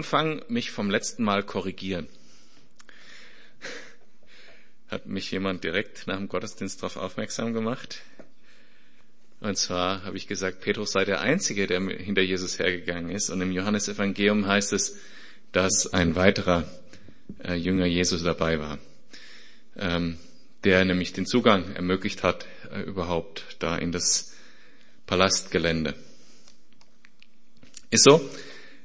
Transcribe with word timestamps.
Anfang 0.00 0.42
mich 0.48 0.70
vom 0.70 0.88
letzten 0.88 1.24
Mal 1.24 1.42
korrigieren. 1.42 2.08
Hat 4.88 5.04
mich 5.04 5.30
jemand 5.30 5.62
direkt 5.62 6.06
nach 6.06 6.16
dem 6.16 6.26
Gottesdienst 6.26 6.82
darauf 6.82 6.96
aufmerksam 6.96 7.52
gemacht. 7.52 8.00
Und 9.40 9.58
zwar 9.58 10.02
habe 10.04 10.16
ich 10.16 10.26
gesagt, 10.26 10.62
Petrus 10.62 10.92
sei 10.92 11.04
der 11.04 11.20
Einzige, 11.20 11.66
der 11.66 11.82
hinter 11.82 12.22
Jesus 12.22 12.58
hergegangen 12.58 13.10
ist. 13.10 13.28
Und 13.28 13.42
im 13.42 13.52
Johannesevangelium 13.52 14.46
heißt 14.46 14.72
es, 14.72 14.96
dass 15.52 15.92
ein 15.92 16.16
weiterer 16.16 16.64
äh, 17.44 17.56
Jünger 17.56 17.84
Jesus 17.84 18.22
dabei 18.22 18.58
war, 18.58 18.78
ähm, 19.76 20.16
der 20.64 20.86
nämlich 20.86 21.12
den 21.12 21.26
Zugang 21.26 21.74
ermöglicht 21.74 22.22
hat, 22.22 22.46
äh, 22.72 22.80
überhaupt 22.80 23.44
da 23.58 23.76
in 23.76 23.92
das 23.92 24.32
Palastgelände. 25.04 25.94
Ist 27.90 28.04
so. 28.04 28.30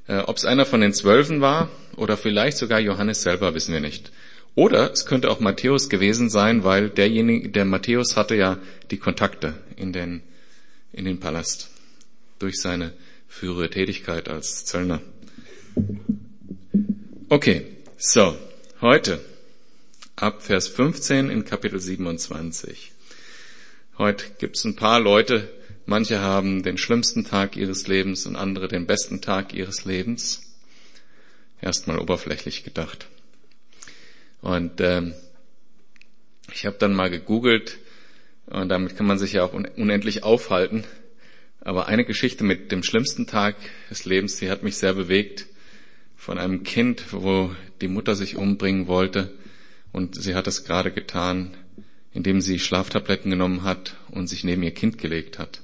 Äh, 0.08 0.18
Ob 0.18 0.36
es 0.36 0.44
einer 0.44 0.66
von 0.66 0.80
den 0.80 0.92
Zwölfen 0.92 1.40
war 1.40 1.68
oder 1.96 2.16
vielleicht 2.16 2.56
sogar 2.56 2.78
Johannes 2.80 3.22
selber, 3.22 3.54
wissen 3.54 3.72
wir 3.72 3.80
nicht. 3.80 4.12
Oder 4.54 4.90
es 4.90 5.04
könnte 5.04 5.30
auch 5.30 5.40
Matthäus 5.40 5.88
gewesen 5.88 6.30
sein, 6.30 6.64
weil 6.64 6.88
derjenige, 6.88 7.50
der 7.50 7.64
Matthäus 7.64 8.16
hatte 8.16 8.34
ja 8.34 8.58
die 8.90 8.96
Kontakte 8.96 9.54
in 9.76 9.92
den, 9.92 10.22
in 10.92 11.04
den 11.04 11.20
Palast 11.20 11.70
durch 12.38 12.60
seine 12.60 12.92
frühere 13.28 13.68
Tätigkeit 13.68 14.28
als 14.28 14.64
Zöllner. 14.64 15.02
Okay, 17.28 17.66
so, 17.98 18.36
heute 18.80 19.20
ab 20.14 20.42
Vers 20.42 20.68
15 20.68 21.28
in 21.28 21.44
Kapitel 21.44 21.80
27. 21.80 22.92
Heute 23.98 24.24
gibt 24.38 24.56
es 24.56 24.64
ein 24.64 24.76
paar 24.76 25.00
Leute, 25.00 25.50
Manche 25.88 26.20
haben 26.20 26.64
den 26.64 26.78
schlimmsten 26.78 27.24
Tag 27.24 27.56
ihres 27.56 27.86
Lebens 27.86 28.26
und 28.26 28.34
andere 28.34 28.66
den 28.66 28.86
besten 28.86 29.20
Tag 29.20 29.54
ihres 29.54 29.84
Lebens. 29.84 30.42
Erstmal 31.60 32.00
oberflächlich 32.00 32.64
gedacht. 32.64 33.06
Und 34.40 34.80
ähm, 34.80 35.14
ich 36.52 36.66
habe 36.66 36.76
dann 36.78 36.92
mal 36.92 37.08
gegoogelt 37.08 37.78
und 38.46 38.68
damit 38.68 38.96
kann 38.96 39.06
man 39.06 39.18
sich 39.18 39.34
ja 39.34 39.44
auch 39.44 39.52
unendlich 39.52 40.24
aufhalten. 40.24 40.82
Aber 41.60 41.86
eine 41.86 42.04
Geschichte 42.04 42.42
mit 42.42 42.72
dem 42.72 42.82
schlimmsten 42.82 43.28
Tag 43.28 43.54
des 43.88 44.04
Lebens, 44.04 44.36
die 44.36 44.50
hat 44.50 44.64
mich 44.64 44.76
sehr 44.76 44.94
bewegt. 44.94 45.46
Von 46.16 46.38
einem 46.38 46.64
Kind, 46.64 47.12
wo 47.12 47.54
die 47.80 47.88
Mutter 47.88 48.16
sich 48.16 48.36
umbringen 48.36 48.88
wollte 48.88 49.32
und 49.92 50.20
sie 50.20 50.34
hat 50.34 50.48
es 50.48 50.64
gerade 50.64 50.90
getan, 50.90 51.56
indem 52.12 52.40
sie 52.40 52.58
Schlaftabletten 52.58 53.30
genommen 53.30 53.62
hat 53.62 53.96
und 54.10 54.26
sich 54.26 54.42
neben 54.42 54.64
ihr 54.64 54.74
Kind 54.74 54.98
gelegt 54.98 55.38
hat. 55.38 55.62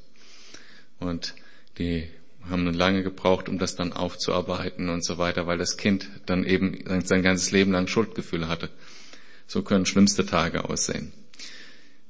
Und 1.02 1.34
die 1.78 2.08
haben 2.48 2.72
lange 2.72 3.02
gebraucht, 3.02 3.48
um 3.48 3.58
das 3.58 3.76
dann 3.76 3.92
aufzuarbeiten 3.92 4.88
und 4.88 5.04
so 5.04 5.18
weiter, 5.18 5.46
weil 5.46 5.58
das 5.58 5.76
Kind 5.76 6.08
dann 6.26 6.44
eben 6.44 6.84
sein 7.04 7.22
ganzes 7.22 7.50
Leben 7.50 7.72
lang 7.72 7.86
Schuldgefühle 7.86 8.48
hatte. 8.48 8.68
So 9.46 9.62
können 9.62 9.86
schlimmste 9.86 10.26
Tage 10.26 10.68
aussehen. 10.68 11.12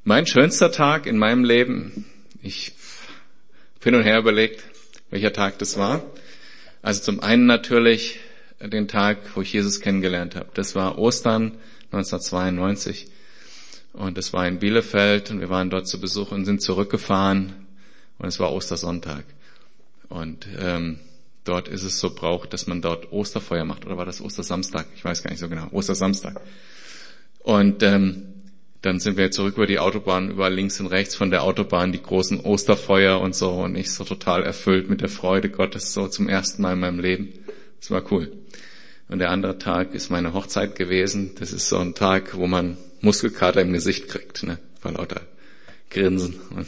Mein 0.05 0.27
schönster 0.27 0.73
Tag 0.73 1.07
in 1.07 1.19
meinem 1.19 1.45
Leben, 1.45 2.07
ich 2.43 2.73
hin 3.83 3.95
und 3.95 4.03
her 4.03 4.19
überlegt, 4.19 4.65
welcher 5.11 5.33
Tag 5.33 5.59
das 5.59 5.77
war. 5.77 6.03
Also 6.83 7.03
zum 7.03 7.21
einen 7.21 7.47
natürlich 7.47 8.21
den 8.61 8.89
Tag, 8.89 9.19
wo 9.35 9.43
ich 9.43 9.53
Jesus 9.53 9.81
kennengelernt 9.81 10.37
habe. 10.37 10.49
Das 10.55 10.75
war 10.75 10.99
Ostern 10.99 11.53
1992 11.93 13.09
und 13.93 14.17
das 14.17 14.33
war 14.33 14.47
in 14.47 14.59
Bielefeld 14.59 15.31
und 15.31 15.41
wir 15.41 15.51
waren 15.51 15.69
dort 15.69 15.87
zu 15.87 16.01
Besuch 16.01 16.33
und 16.33 16.45
sind 16.45 16.63
zurückgefahren 16.63 17.62
und 18.19 18.29
es 18.29 18.39
war 18.41 18.53
Ostersonntag. 18.53 19.25
Und 20.09 20.47
ähm, 20.59 20.99
dort 21.45 21.69
ist 21.69 21.83
es 21.83 21.99
so 21.99 22.15
Brauch, 22.15 22.47
dass 22.47 22.67
man 22.67 22.83
dort 22.83 23.13
Osterfeuer 23.13 23.65
macht. 23.65 23.87
Oder 23.87 23.97
war 23.97 24.05
das 24.05 24.21
Ostersamstag? 24.21 24.87
Ich 24.95 25.05
weiß 25.05 25.23
gar 25.23 25.31
nicht 25.31 25.41
so 25.41 25.49
genau. 25.49 25.69
Ostersamstag. 25.73 26.41
Und 27.41 27.83
ähm, 27.83 28.25
dann 28.83 29.01
sind 29.01 29.17
wir 29.17 29.31
zurück 29.31 29.57
über 29.57 29.67
die 29.67 29.79
Autobahn, 29.79 30.31
über 30.31 30.51
links 30.51 30.81
und 30.81 30.89
rechts 30.89 31.15
von 31.15 31.31
der 31.31 31.45
Autobahn 31.45 31.93
die 31.93 32.03
großen 32.03 32.41
Osterfeuer 32.41 33.21
und 33.21 33.35
so. 33.35 33.51
Und 33.51 33.77
ich 33.77 33.93
so 33.93 34.05
total 34.05 34.43
erfüllt 34.43 34.91
mit 34.91 35.01
der 35.01 35.09
Freude 35.09 35.51
Gottes 35.51 35.93
so 35.93 36.09
zum 36.09 36.29
ersten 36.29 36.63
Mal 36.63 36.75
in 36.75 36.81
meinem 36.81 37.01
Leben. 37.01 37.33
Das 37.81 37.91
war 37.91 38.03
cool. 38.13 38.33
Und 39.09 39.19
der 39.19 39.31
andere 39.31 39.59
Tag 39.59 39.95
ist 39.95 40.11
meine 40.11 40.33
Hochzeit 40.33 40.75
gewesen. 40.75 41.33
Das 41.39 41.53
ist 41.53 41.69
so 41.69 41.79
ein 41.79 41.95
Tag, 41.95 42.37
wo 42.37 42.47
man 42.47 42.77
Muskelkater 43.01 43.61
im 43.61 43.73
Gesicht 43.73 44.09
kriegt, 44.09 44.43
ne? 44.43 44.59
Vor 44.81 44.93
lauter 44.93 45.21
Grinsen 45.91 46.41
und 46.57 46.67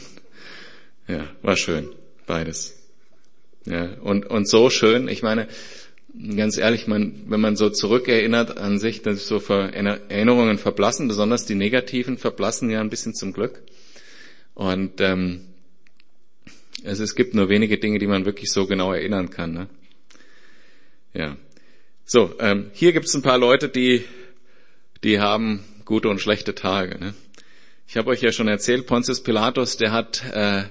ja, 1.07 1.27
war 1.41 1.57
schön, 1.57 1.89
beides. 2.25 2.77
Ja, 3.65 3.93
und, 4.01 4.25
und 4.27 4.47
so 4.47 4.69
schön, 4.69 5.07
ich 5.07 5.23
meine, 5.23 5.47
ganz 6.35 6.57
ehrlich, 6.57 6.87
man, 6.87 7.23
wenn 7.27 7.41
man 7.41 7.55
so 7.55 7.69
zurückerinnert 7.69 8.57
an 8.57 8.79
sich, 8.79 9.01
dass 9.01 9.27
so 9.27 9.37
Erinnerungen 9.37 10.57
verblassen, 10.57 11.07
besonders 11.07 11.45
die 11.45 11.55
negativen 11.55 12.17
verblassen 12.17 12.69
ja 12.69 12.79
ein 12.79 12.89
bisschen 12.89 13.13
zum 13.13 13.33
Glück. 13.33 13.61
Und 14.53 15.01
ähm, 15.01 15.41
also 16.85 17.03
es 17.03 17.15
gibt 17.15 17.33
nur 17.33 17.49
wenige 17.49 17.77
Dinge, 17.77 17.99
die 17.99 18.07
man 18.07 18.25
wirklich 18.25 18.51
so 18.51 18.67
genau 18.67 18.93
erinnern 18.93 19.29
kann. 19.29 19.53
Ne? 19.53 19.67
Ja. 21.13 21.37
So, 22.05 22.35
ähm, 22.39 22.69
hier 22.73 22.93
gibt 22.93 23.07
es 23.07 23.15
ein 23.15 23.23
paar 23.23 23.37
Leute, 23.37 23.67
die, 23.67 24.03
die 25.03 25.19
haben 25.19 25.63
gute 25.85 26.07
und 26.07 26.19
schlechte 26.19 26.53
Tage. 26.53 26.99
Ne? 26.99 27.13
Ich 27.87 27.97
habe 27.97 28.11
euch 28.11 28.21
ja 28.21 28.31
schon 28.31 28.47
erzählt, 28.47 28.85
Pontius 28.85 29.23
Pilatus, 29.23 29.77
der 29.77 29.91
hat 29.91 30.23
äh, 30.31 30.65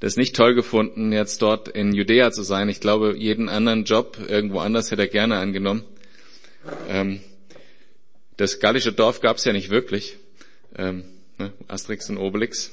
das 0.00 0.16
nicht 0.16 0.34
toll 0.34 0.54
gefunden, 0.54 1.12
jetzt 1.12 1.42
dort 1.42 1.68
in 1.68 1.94
Judäa 1.94 2.32
zu 2.32 2.42
sein. 2.42 2.68
Ich 2.68 2.80
glaube, 2.80 3.14
jeden 3.16 3.48
anderen 3.48 3.84
Job 3.84 4.18
irgendwo 4.26 4.58
anders 4.58 4.90
hätte 4.90 5.02
er 5.02 5.08
gerne 5.08 5.38
angenommen. 5.38 5.84
Ähm, 6.88 7.20
das 8.36 8.58
gallische 8.60 8.92
Dorf 8.92 9.20
gab 9.20 9.36
es 9.36 9.44
ja 9.44 9.52
nicht 9.52 9.68
wirklich, 9.68 10.16
ähm, 10.76 11.04
ne, 11.38 11.52
Asterix 11.68 12.08
und 12.08 12.16
Obelix, 12.16 12.72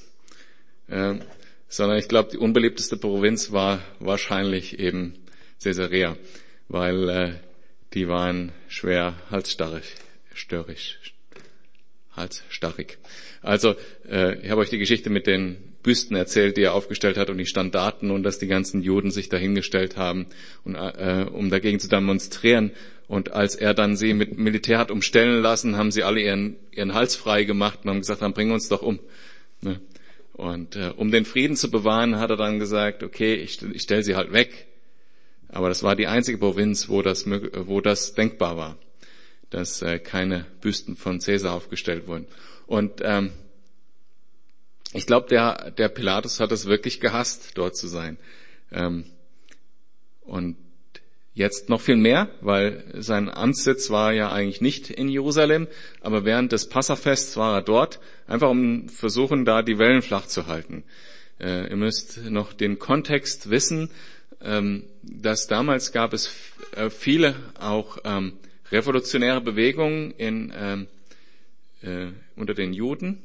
ähm, 0.89 1.21
sondern 1.67 1.97
ich 1.97 2.07
glaube, 2.07 2.29
die 2.31 2.37
unbeliebteste 2.37 2.95
Provinz 2.95 3.51
war 3.51 3.81
wahrscheinlich 3.99 4.79
eben 4.79 5.15
Caesarea, 5.61 6.15
weil 6.69 7.09
äh, 7.09 7.33
die 7.93 8.07
waren 8.07 8.53
schwer 8.69 9.15
halsstarrig, 9.29 9.83
störrisch, 10.33 10.99
halsstarrig. 12.15 12.97
Also 13.41 13.75
äh, 14.09 14.39
ich 14.39 14.49
habe 14.49 14.61
euch 14.61 14.69
die 14.69 14.77
Geschichte 14.77 15.09
mit 15.09 15.27
den 15.27 15.57
Büsten 15.87 16.17
erzählt, 16.17 16.57
die 16.57 16.63
er 16.63 16.73
aufgestellt 16.73 17.15
hat 17.17 17.29
und 17.29 17.37
die 17.37 17.45
Standarten 17.45 18.11
und 18.11 18.23
dass 18.23 18.39
die 18.39 18.47
ganzen 18.47 18.81
Juden 18.81 19.09
sich 19.09 19.29
dahingestellt 19.29 19.95
haben, 19.95 20.25
und, 20.65 20.75
äh, 20.75 21.25
um 21.31 21.49
dagegen 21.49 21.79
zu 21.79 21.87
demonstrieren. 21.87 22.71
Und 23.07 23.31
als 23.31 23.55
er 23.55 23.73
dann 23.73 23.95
sie 23.95 24.13
mit 24.13 24.37
Militär 24.37 24.79
hat 24.79 24.91
umstellen 24.91 25.41
lassen, 25.41 25.77
haben 25.77 25.91
sie 25.91 26.03
alle 26.03 26.19
ihren, 26.19 26.57
ihren 26.71 26.93
Hals 26.93 27.15
frei 27.15 27.45
gemacht 27.45 27.79
und 27.83 27.89
haben 27.89 27.99
gesagt, 27.99 28.21
dann 28.21 28.33
bring 28.33 28.51
uns 28.51 28.67
doch 28.67 28.81
um. 28.81 28.99
Ne? 29.61 29.79
Und 30.33 30.75
äh, 30.75 30.91
um 30.97 31.09
den 31.09 31.23
Frieden 31.23 31.55
zu 31.55 31.71
bewahren, 31.71 32.19
hat 32.19 32.31
er 32.31 32.35
dann 32.37 32.59
gesagt, 32.59 33.01
okay, 33.01 33.35
ich, 33.35 33.61
ich 33.61 33.83
stelle 33.83 34.03
sie 34.03 34.17
halt 34.17 34.33
weg. 34.33 34.67
Aber 35.47 35.69
das 35.69 35.83
war 35.83 35.95
die 35.95 36.07
einzige 36.07 36.37
Provinz, 36.37 36.89
wo 36.89 37.01
das, 37.01 37.25
wo 37.29 37.79
das 37.79 38.13
denkbar 38.13 38.57
war, 38.57 38.77
dass 39.51 39.81
äh, 39.81 39.99
keine 39.99 40.45
Büsten 40.59 40.97
von 40.97 41.19
Caesar 41.19 41.53
aufgestellt 41.53 42.07
wurden. 42.07 42.27
Und 42.65 42.99
ähm, 43.03 43.31
ich 44.93 45.05
glaube, 45.05 45.27
der, 45.27 45.71
der 45.71 45.89
Pilatus 45.89 46.39
hat 46.39 46.51
es 46.51 46.65
wirklich 46.65 46.99
gehasst, 46.99 47.51
dort 47.55 47.75
zu 47.75 47.87
sein. 47.87 48.17
Ähm, 48.71 49.05
und 50.21 50.57
jetzt 51.33 51.69
noch 51.69 51.81
viel 51.81 51.97
mehr, 51.97 52.29
weil 52.41 52.83
sein 52.97 53.29
Amtssitz 53.29 53.89
war 53.89 54.11
ja 54.11 54.31
eigentlich 54.31 54.61
nicht 54.61 54.89
in 54.89 55.07
Jerusalem, 55.07 55.67
aber 56.01 56.25
während 56.25 56.51
des 56.51 56.67
Passafests 56.67 57.37
war 57.37 57.55
er 57.55 57.61
dort, 57.61 57.99
einfach 58.25 58.49
um 58.49 58.89
versuchen, 58.89 59.45
da 59.45 59.61
die 59.61 59.77
Wellen 59.77 60.01
flach 60.01 60.25
zu 60.25 60.47
halten. 60.47 60.83
Äh, 61.39 61.69
ihr 61.69 61.75
müsst 61.75 62.17
noch 62.29 62.53
den 62.53 62.79
Kontext 62.79 63.49
wissen, 63.49 63.91
ähm, 64.41 64.83
dass 65.03 65.47
damals 65.47 65.91
gab 65.91 66.13
es 66.13 66.31
äh, 66.75 66.89
viele 66.89 67.35
auch 67.59 67.99
ähm, 68.03 68.33
revolutionäre 68.71 69.41
Bewegungen 69.41 70.11
in, 70.11 70.51
ähm, 70.55 70.87
äh, 71.81 72.07
unter 72.35 72.53
den 72.53 72.73
Juden 72.73 73.21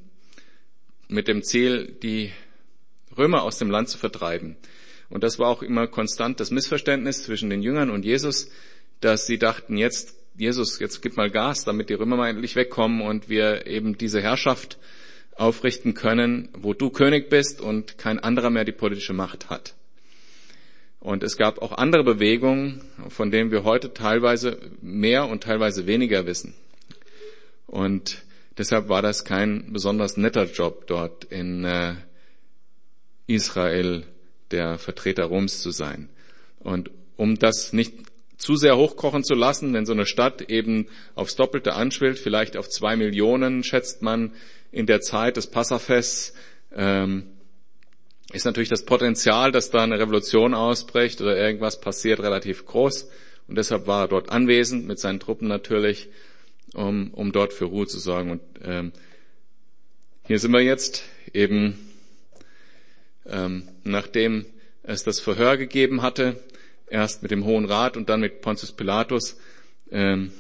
mit 1.13 1.29
dem 1.29 1.43
Ziel, 1.43 1.95
die 2.03 2.33
Römer 3.17 3.43
aus 3.43 3.59
dem 3.59 3.71
Land 3.71 3.89
zu 3.89 3.99
vertreiben. 3.99 4.57
Und 5.11 5.23
das 5.23 5.39
war 5.39 5.49
auch 5.49 5.63
immer 5.63 5.87
konstant 5.87 6.41
das 6.41 6.51
Missverständnis 6.51 7.25
zwischen 7.25 7.51
den 7.51 7.63
Jüngern 7.63 7.91
und 7.91 8.05
Jesus, 8.05 8.51
dass 9.01 9.27
sie 9.27 9.39
dachten, 9.39 9.77
jetzt, 9.77 10.15
Jesus, 10.37 10.79
jetzt 10.79 11.03
gib 11.03 11.17
mal 11.17 11.31
Gas, 11.31 11.65
damit 11.65 11.91
die 11.91 11.95
Römer 11.95 12.17
mal 12.17 12.31
endlich 12.31 12.57
wegkommen 12.57 13.03
und 13.03 13.29
wir 13.29 13.67
eben 13.67 13.99
diese 13.99 14.23
Herrschaft 14.23 14.79
aufrichten 15.37 15.95
können, 15.95 16.49
wo 16.55 16.73
du 16.73 16.91
König 16.91 17.29
bist 17.29 17.61
und 17.61 17.99
kein 17.99 18.19
anderer 18.19 18.51
mehr 18.51 18.65
die 18.65 18.73
politische 18.73 19.13
Macht 19.13 19.51
hat. 19.51 19.75
Und 21.01 21.23
es 21.25 21.37
gab 21.37 21.61
auch 21.61 21.73
andere 21.73 22.05
Bewegungen, 22.05 22.81
von 23.09 23.31
denen 23.31 23.51
wir 23.51 23.65
heute 23.65 23.93
teilweise 23.93 24.59
mehr 24.81 25.29
und 25.29 25.43
teilweise 25.43 25.87
weniger 25.87 26.27
wissen. 26.27 26.55
Und 27.67 28.23
Deshalb 28.59 28.89
war 28.89 29.03
das 29.03 29.25
kein 29.25 29.73
besonders 29.73 30.17
netter 30.17 30.45
Job 30.45 30.87
dort 30.87 31.25
in 31.25 31.65
äh, 31.65 31.95
Israel 33.27 34.05
der 34.51 34.79
Vertreter 34.79 35.25
Roms 35.25 35.63
zu 35.63 35.71
sein. 35.71 36.11
Und 36.59 36.91
um 37.17 37.39
das 37.39 37.73
nicht 37.73 37.95
zu 38.37 38.57
sehr 38.57 38.77
hochkochen 38.77 39.25
zu 39.25 39.35
lassen, 39.35 39.73
wenn 39.73 39.87
so 39.87 39.93
eine 39.93 40.05
Stadt 40.05 40.43
eben 40.43 40.89
aufs 41.15 41.37
Doppelte 41.37 41.75
anschwillt, 41.75 42.19
vielleicht 42.19 42.57
auf 42.57 42.69
zwei 42.69 42.97
Millionen, 42.97 43.63
schätzt 43.63 44.03
man 44.03 44.33
in 44.73 44.87
der 44.87 45.01
Zeit 45.01 45.37
des 45.37 45.47
Passafests, 45.47 46.35
ähm, 46.75 47.25
ist 48.33 48.45
natürlich 48.45 48.69
das 48.69 48.85
Potenzial, 48.85 49.53
dass 49.53 49.71
da 49.71 49.83
eine 49.83 49.99
Revolution 49.99 50.55
ausbricht 50.55 51.21
oder 51.21 51.37
irgendwas 51.37 51.81
passiert, 51.81 52.21
relativ 52.21 52.67
groß. 52.67 53.09
Und 53.49 53.57
deshalb 53.57 53.87
war 53.87 54.05
er 54.05 54.09
dort 54.09 54.31
anwesend, 54.31 54.87
mit 54.87 54.99
seinen 54.99 55.21
Truppen 55.21 55.49
natürlich, 55.49 56.09
um, 56.75 57.13
um 57.13 57.33
dort 57.33 57.53
für 57.53 57.67
Ruhe 57.67 57.87
zu 57.87 57.99
sorgen. 57.99 58.31
Und 58.31 58.41
ähm, 58.63 58.93
hier 60.27 60.39
sind 60.39 60.53
wir 60.53 60.61
jetzt 60.61 61.05
eben, 61.33 61.79
ähm, 63.27 63.69
nachdem 63.85 64.47
es 64.83 65.05
das 65.05 65.21
Verhör 65.21 65.57
gegeben 65.57 66.03
hatte, 66.03 66.37
erst 66.89 67.23
mit 67.23 67.31
dem 67.31 67.45
Hohen 67.45 67.65
Rat 67.65 67.97
und 67.97 68.09
dann 68.09 68.21
mit 68.21 68.41
Pontius 68.41 68.73
Pilatus, 68.73 69.39
ähm, 69.91 70.33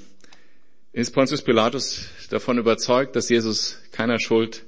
ist 0.92 1.12
Pontius 1.12 1.42
Pilatus 1.42 2.08
davon 2.28 2.58
überzeugt, 2.58 3.16
dass 3.16 3.28
Jesus 3.28 3.78
keiner 3.92 4.20
Schuld, 4.20 4.64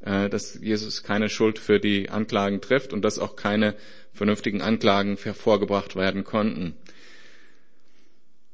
äh, 0.00 0.28
dass 0.28 0.54
Jesus 0.54 1.02
keine 1.02 1.28
Schuld 1.28 1.58
für 1.58 1.78
die 1.78 2.08
Anklagen 2.08 2.60
trifft 2.60 2.92
und 2.92 3.02
dass 3.02 3.18
auch 3.18 3.36
keine 3.36 3.74
vernünftigen 4.14 4.62
Anklagen 4.62 5.16
hervorgebracht 5.16 5.94
werden 5.94 6.24
konnten. 6.24 6.74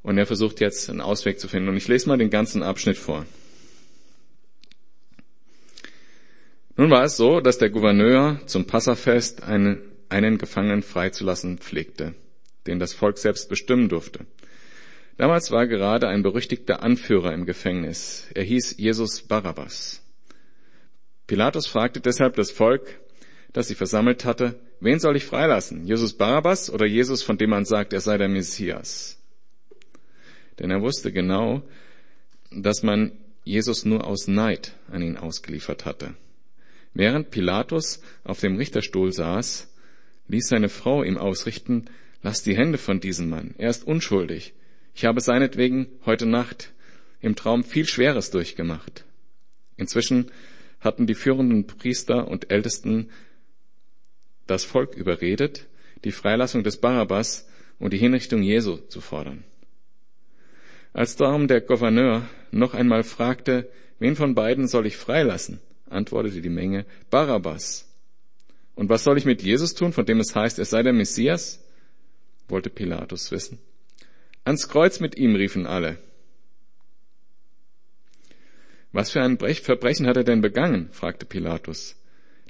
Und 0.05 0.19
er 0.19 0.27
versucht 0.27 0.61
jetzt 0.61 0.91
einen 0.91 1.01
Ausweg 1.01 1.41
zu 1.41 1.49
finden. 1.49 1.71
Und 1.71 1.77
ich 1.79 1.89
lese 1.89 2.09
mal 2.09 2.19
den 2.19 2.31
ganzen 2.31 2.63
Abschnitt 2.63 2.99
vor. 2.99 3.27
Nun 6.77 6.91
war 6.91 7.05
es 7.05 7.17
so, 7.17 7.41
dass 7.41 7.57
der 7.57 7.71
Gouverneur 7.71 8.41
zum 8.45 8.67
Passafest 8.67 9.43
einen, 9.43 9.81
einen 10.11 10.37
Gefangenen 10.37 10.83
freizulassen 10.83 11.57
pflegte, 11.57 12.15
den 12.67 12.79
das 12.79 12.93
Volk 12.93 13.17
selbst 13.17 13.49
bestimmen 13.49 13.89
durfte. 13.89 14.27
Damals 15.17 15.51
war 15.51 15.67
gerade 15.67 16.07
ein 16.09 16.23
berüchtigter 16.23 16.83
Anführer 16.83 17.33
im 17.33 17.47
Gefängnis. 17.47 18.27
Er 18.35 18.43
hieß 18.43 18.77
Jesus 18.77 19.23
Barabbas. 19.23 20.03
Pilatus 21.27 21.67
fragte 21.67 22.01
deshalb 22.01 22.37
das 22.37 22.51
Volk, 22.51 23.01
das 23.55 23.69
sie 23.69 23.75
versammelt 23.75 24.27
hatte, 24.27 24.61
wen 24.81 24.99
soll 24.99 25.17
ich 25.17 25.25
freilassen? 25.25 25.87
Jesus 25.87 26.13
Barabbas 26.13 26.69
oder 26.69 26.85
Jesus, 26.85 27.23
von 27.23 27.39
dem 27.39 27.51
man 27.51 27.65
sagt, 27.65 27.95
er 27.95 28.01
sei 28.01 28.19
der 28.19 28.29
Messias? 28.29 29.24
Denn 30.59 30.71
er 30.71 30.83
wusste 30.83 31.13
genau, 31.13 31.63
dass 32.51 32.83
man 32.83 33.13
Jesus 33.45 33.85
nur 33.85 34.07
aus 34.07 34.29
Neid 34.29 34.75
an 34.91 35.03
ihn 35.03 35.17
ausgeliefert 35.17 35.85
hatte. 35.85 36.15
Während 36.95 37.31
Pilatus 37.31 38.01
auf 38.23 38.41
dem 38.41 38.57
Richterstuhl 38.57 39.13
saß, 39.13 39.73
ließ 40.29 40.49
seine 40.49 40.69
Frau 40.69 41.03
ihm 41.03 41.19
ausrichten, 41.19 41.87
lass 42.23 42.43
die 42.43 42.57
Hände 42.57 42.79
von 42.79 43.01
diesem 43.01 43.29
Mann, 43.29 43.55
er 43.59 43.71
ist 43.71 43.87
unschuldig. 43.87 44.55
Ich 44.95 45.05
habe 45.05 45.21
seinetwegen 45.21 45.89
heute 46.07 46.25
Nacht 46.25 46.73
im 47.21 47.35
Traum 47.35 47.65
viel 47.65 47.87
Schweres 47.87 48.31
durchgemacht. 48.31 49.05
Inzwischen 49.77 50.31
hatten 50.81 51.07
die 51.07 51.15
führenden 51.15 51.67
Priester 51.67 52.29
und 52.29 52.51
Ältesten 52.51 53.11
das 54.47 54.65
Volk 54.65 54.95
überredet, 54.95 55.67
die 56.05 56.13
Freilassung 56.13 56.63
des 56.63 56.77
Barabbas 56.77 57.49
und 57.79 57.93
die 57.93 57.99
Hinrichtung 57.99 58.43
Jesu 58.43 58.77
zu 58.77 59.01
fordern. 59.01 59.43
Als 60.95 61.17
darum 61.17 61.49
der 61.49 61.61
Gouverneur 61.61 62.23
noch 62.53 62.73
einmal 62.73 63.03
fragte, 63.03 63.69
wen 63.99 64.15
von 64.15 64.37
beiden 64.37 64.69
soll 64.69 64.87
ich 64.87 64.97
freilassen, 64.97 65.61
antwortete 65.91 66.41
die 66.41 66.49
Menge, 66.49 66.87
Barabbas. 67.11 67.93
Und 68.77 68.89
was 68.89 69.03
soll 69.03 69.19
ich 69.19 69.25
mit 69.25 69.43
Jesus 69.43 69.75
tun, 69.75 69.93
von 69.93 70.07
dem 70.07 70.21
es 70.21 70.35
heißt, 70.35 70.59
er 70.59 70.65
sei 70.65 70.83
der 70.83 70.93
Messias? 70.93 71.61
wollte 72.47 72.71
Pilatus 72.71 73.33
wissen. 73.33 73.59
Ans 74.45 74.69
Kreuz 74.69 75.01
mit 75.01 75.17
ihm, 75.17 75.35
riefen 75.35 75.67
alle. 75.67 75.99
Was 78.93 79.11
für 79.11 79.21
ein 79.21 79.39
Verbrechen 79.39 80.07
hat 80.07 80.17
er 80.17 80.25
denn 80.25 80.43
begangen? 80.43 80.91
fragte 80.93 81.27
Pilatus. 81.27 81.97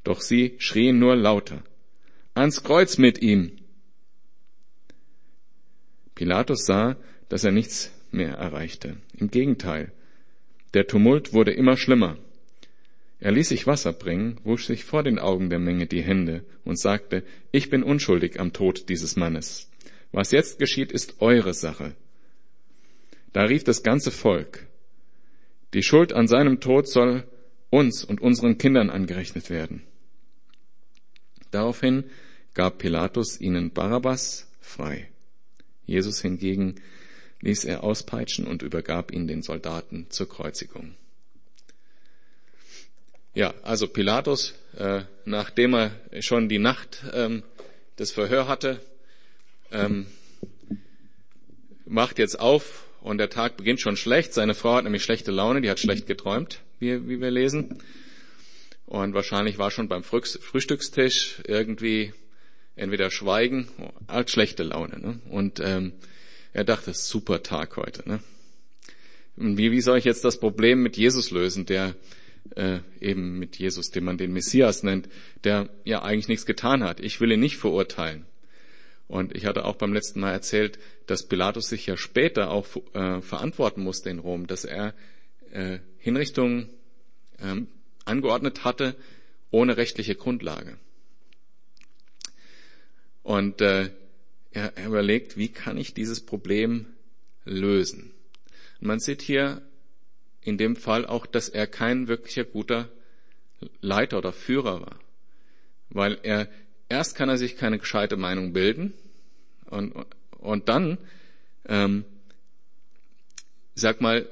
Doch 0.03 0.21
sie 0.21 0.57
schrien 0.59 0.99
nur 0.99 1.17
lauter. 1.17 1.63
Ans 2.35 2.63
Kreuz 2.63 2.99
mit 2.99 3.23
ihm! 3.23 3.57
Pilatus 6.15 6.67
sah, 6.67 6.97
dass 7.31 7.45
er 7.45 7.53
nichts 7.53 7.94
mehr 8.15 8.35
erreichte. 8.35 8.97
Im 9.17 9.31
Gegenteil, 9.31 9.93
der 10.73 10.87
Tumult 10.87 11.33
wurde 11.33 11.53
immer 11.53 11.77
schlimmer. 11.77 12.17
Er 13.21 13.33
ließ 13.33 13.49
sich 13.49 13.67
Wasser 13.67 13.93
bringen, 13.93 14.41
wusch 14.45 14.67
sich 14.67 14.85
vor 14.85 15.03
den 15.03 15.19
Augen 15.19 15.51
der 15.51 15.59
Menge 15.59 15.87
die 15.87 16.03
Hände 16.03 16.45
und 16.65 16.79
sagte, 16.79 17.23
ich 17.53 17.71
bin 17.71 17.83
unschuldig 17.83 18.41
am 18.41 18.53
Tod 18.53 18.89
dieses 18.89 19.17
Mannes. 19.17 19.71
Was 20.13 20.31
jetzt 20.31 20.59
geschieht, 20.59 20.93
ist 20.93 21.21
eure 21.21 21.55
Sache. 21.55 21.95
Da 23.33 23.43
rief 23.43 23.65
das 23.65 23.83
ganze 23.83 24.11
Volk, 24.11 24.67
die 25.75 25.83
Schuld 25.83 26.13
an 26.13 26.29
seinem 26.29 26.61
Tod 26.61 26.89
soll 26.89 27.25
uns 27.69 28.05
und 28.05 28.21
unseren 28.21 28.59
Kindern 28.59 28.91
angerechnet 28.91 29.51
werden. 29.51 29.83
Daraufhin 31.51 32.05
gab 32.55 32.79
Pilatus 32.79 33.41
ihnen 33.41 33.73
Barabbas 33.73 34.49
frei. 34.61 35.09
Jesus 35.85 36.23
hingegen 36.23 36.77
ließ 37.45 37.65
er 37.65 37.85
auspeitschen 37.85 38.47
und 38.47 38.63
übergab 38.63 39.13
ihn 39.13 39.29
den 39.29 39.43
Soldaten 39.43 40.07
zur 40.09 40.29
Kreuzigung. 40.29 40.95
Ja, 43.35 43.53
also 43.63 43.87
Pilatus, 43.87 44.55
äh, 44.79 45.03
nachdem 45.25 45.75
er 45.75 45.91
schon 46.21 46.49
die 46.49 46.59
Nacht 46.59 47.05
ähm, 47.13 47.43
das 47.97 48.13
Verhör 48.13 48.49
hatte, 48.49 48.81
ähm, 49.73 50.07
macht 51.85 52.19
jetzt 52.19 52.41
auf 52.41 52.87
und 53.03 53.19
der 53.19 53.29
Tag 53.29 53.59
beginnt 53.59 53.81
schon 53.81 53.97
schlecht. 53.97 54.33
Seine 54.33 54.55
Frau 54.55 54.77
hat 54.77 54.85
nämlich 54.85 55.05
schlechte 55.05 55.31
Laune, 55.31 55.61
die 55.61 55.69
hat 55.69 55.81
schlecht 55.81 56.07
geträumt, 56.07 56.61
wie, 56.79 57.09
wie 57.09 57.21
wir 57.21 57.31
lesen. 57.31 57.83
Und 58.87 59.13
wahrscheinlich 59.13 59.59
war 59.59 59.71
schon 59.71 59.89
beim 59.89 60.03
Frühstückstisch 60.03 61.43
irgendwie 61.47 62.15
entweder 62.77 63.11
Schweigen, 63.11 63.69
halt 64.09 64.31
schlechte 64.31 64.63
Laune. 64.63 64.99
Ne? 64.99 65.21
Und 65.29 65.61
ähm, 65.61 65.93
er 66.55 66.65
dachte, 66.65 66.95
super 66.95 67.43
Tag 67.43 67.77
heute. 67.77 68.09
Ne? 68.09 68.21
Und 69.37 69.59
wie, 69.59 69.73
wie 69.73 69.81
soll 69.81 69.99
ich 69.99 70.05
jetzt 70.05 70.25
das 70.25 70.41
Problem 70.41 70.83
mit 70.83 70.97
Jesus 70.97 71.31
lösen, 71.31 71.67
der 71.67 71.95
äh, 72.55 72.79
eben 73.01 73.39
mit 73.39 73.57
Jesus, 73.57 73.91
den 73.91 74.05
man 74.05 74.19
den 74.19 74.33
Messias 74.33 74.83
nennt, 74.83 75.09
der 75.43 75.69
ja 75.85 76.03
eigentlich 76.03 76.29
nichts 76.29 76.47
getan 76.47 76.85
hat. 76.85 77.01
Ich 77.01 77.21
will 77.21 77.33
ihn 77.33 77.41
nicht 77.41 77.57
verurteilen. 77.57 78.25
Und 79.09 79.35
ich 79.35 79.47
hatte 79.47 79.65
auch 79.65 79.77
beim 79.77 79.93
letzten 79.93 80.21
Mal 80.21 80.33
erzählt, 80.33 80.79
dass 81.07 81.27
Pilatus 81.27 81.69
sich 81.69 81.87
ja 81.87 81.97
später 81.97 82.51
auch 82.51 82.67
äh, 82.95 83.21
verantworten 83.21 83.83
musste 83.83 84.09
in 84.11 84.19
Rom, 84.19 84.47
dass 84.47 84.65
er 84.65 84.95
äh, 85.51 85.79
Hinrichtungen 85.99 86.71
ähm, 87.41 87.67
angeordnet 88.05 88.65
hatte 88.65 88.97
ohne 89.51 89.77
rechtliche 89.77 90.15
Grundlage. 90.15 90.79
Und 93.23 93.61
äh, 93.61 93.91
er, 94.55 94.77
er 94.77 94.87
überlegt, 94.87 95.37
wie 95.37 95.49
kann 95.49 95.77
ich 95.77 95.95
dieses 95.95 96.21
Problem 96.21 96.87
lösen? 97.45 98.13
Und 98.81 98.87
man 98.87 99.01
sieht 99.01 99.21
hier 99.21 99.63
in 100.41 100.59
dem 100.59 100.77
Fall 100.77 101.07
auch, 101.07 101.27
dass 101.27 101.49
er 101.49 101.67
kein 101.67 102.09
wirklicher 102.09 102.45
guter 102.45 102.89
Leiter 103.81 104.19
oder 104.19 104.33
Führer 104.33 104.81
war. 104.81 104.99
Weil 105.91 106.19
er, 106.23 106.49
erst 106.89 107.17
kann 107.17 107.29
er 107.29 107.39
sich 107.39 107.57
keine 107.57 107.79
gescheite 107.79 108.17
Meinung 108.17 108.53
bilden 108.53 108.95
und, 109.67 109.95
und 110.39 110.69
dann, 110.69 110.99
ähm, 111.67 112.05
sag 113.75 114.01
mal, 114.01 114.29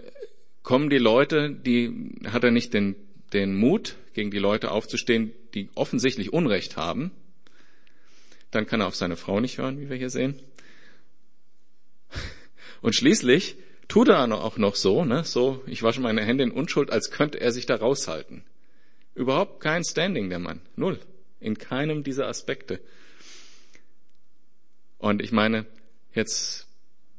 kommen 0.62 0.90
die 0.90 0.98
Leute, 0.98 1.50
die, 1.50 2.12
hat 2.26 2.44
er 2.44 2.50
nicht 2.50 2.74
den, 2.74 2.94
den 3.32 3.54
Mut, 3.54 3.96
gegen 4.14 4.30
die 4.30 4.38
Leute 4.38 4.70
aufzustehen, 4.70 5.32
die 5.54 5.70
offensichtlich 5.74 6.32
Unrecht 6.32 6.76
haben, 6.76 7.10
dann 8.52 8.66
kann 8.66 8.80
er 8.80 8.86
auf 8.86 8.94
seine 8.94 9.16
Frau 9.16 9.40
nicht 9.40 9.58
hören, 9.58 9.80
wie 9.80 9.90
wir 9.90 9.96
hier 9.96 10.10
sehen. 10.10 10.38
Und 12.80 12.94
schließlich 12.94 13.56
tut 13.88 14.08
er 14.08 14.32
auch 14.32 14.58
noch 14.58 14.76
so, 14.76 15.04
ne, 15.04 15.24
so, 15.24 15.62
ich 15.66 15.82
wasche 15.82 16.00
meine 16.00 16.24
Hände 16.24 16.44
in 16.44 16.50
Unschuld, 16.50 16.90
als 16.90 17.10
könnte 17.10 17.40
er 17.40 17.50
sich 17.52 17.66
da 17.66 17.76
raushalten. 17.76 18.44
Überhaupt 19.14 19.60
kein 19.60 19.84
Standing, 19.84 20.30
der 20.30 20.38
Mann. 20.38 20.60
Null. 20.76 20.98
In 21.40 21.58
keinem 21.58 22.04
dieser 22.04 22.28
Aspekte. 22.28 22.80
Und 24.98 25.20
ich 25.20 25.32
meine, 25.32 25.66
jetzt 26.14 26.68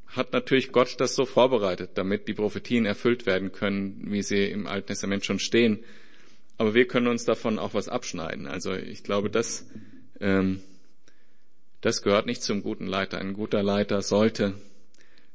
hat 0.08 0.32
natürlich 0.32 0.72
Gott 0.72 0.96
das 1.00 1.16
so 1.16 1.26
vorbereitet, 1.26 1.92
damit 1.96 2.28
die 2.28 2.34
Prophetien 2.34 2.86
erfüllt 2.86 3.26
werden 3.26 3.52
können, 3.52 4.12
wie 4.12 4.24
sie 4.24 4.46
im 4.46 4.68
Alten 4.68 4.88
Testament 4.88 5.26
schon 5.26 5.40
stehen. 5.40 5.84
Aber 6.58 6.74
wir 6.74 6.88
können 6.88 7.08
uns 7.08 7.26
davon 7.26 7.60
auch 7.60 7.74
was 7.74 7.90
abschneiden. 7.90 8.48
Also 8.48 8.74
ich 8.74 9.04
glaube, 9.04 9.30
das, 9.30 9.66
ähm, 10.20 10.62
das 11.84 12.02
gehört 12.02 12.26
nicht 12.26 12.42
zum 12.42 12.64
guten 12.64 12.88
Leiter. 12.88 13.18
Ein 13.18 13.34
guter 13.34 13.62
Leiter 13.62 14.02
sollte 14.02 14.54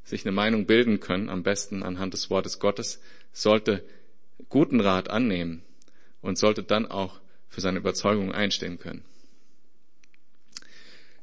sich 0.03 0.25
eine 0.25 0.33
Meinung 0.33 0.65
bilden 0.65 0.99
können, 0.99 1.29
am 1.29 1.43
besten 1.43 1.83
anhand 1.83 2.15
des 2.15 2.31
Wortes 2.31 2.59
Gottes, 2.59 3.03
sollte 3.33 3.85
guten 4.49 4.81
Rat 4.81 5.11
annehmen 5.11 5.63
und 6.23 6.39
sollte 6.39 6.63
dann 6.63 6.87
auch 6.87 7.21
für 7.51 7.61
seine 7.61 7.79
Überzeugung 7.79 8.33
einstehen 8.33 8.79
können. 8.79 9.05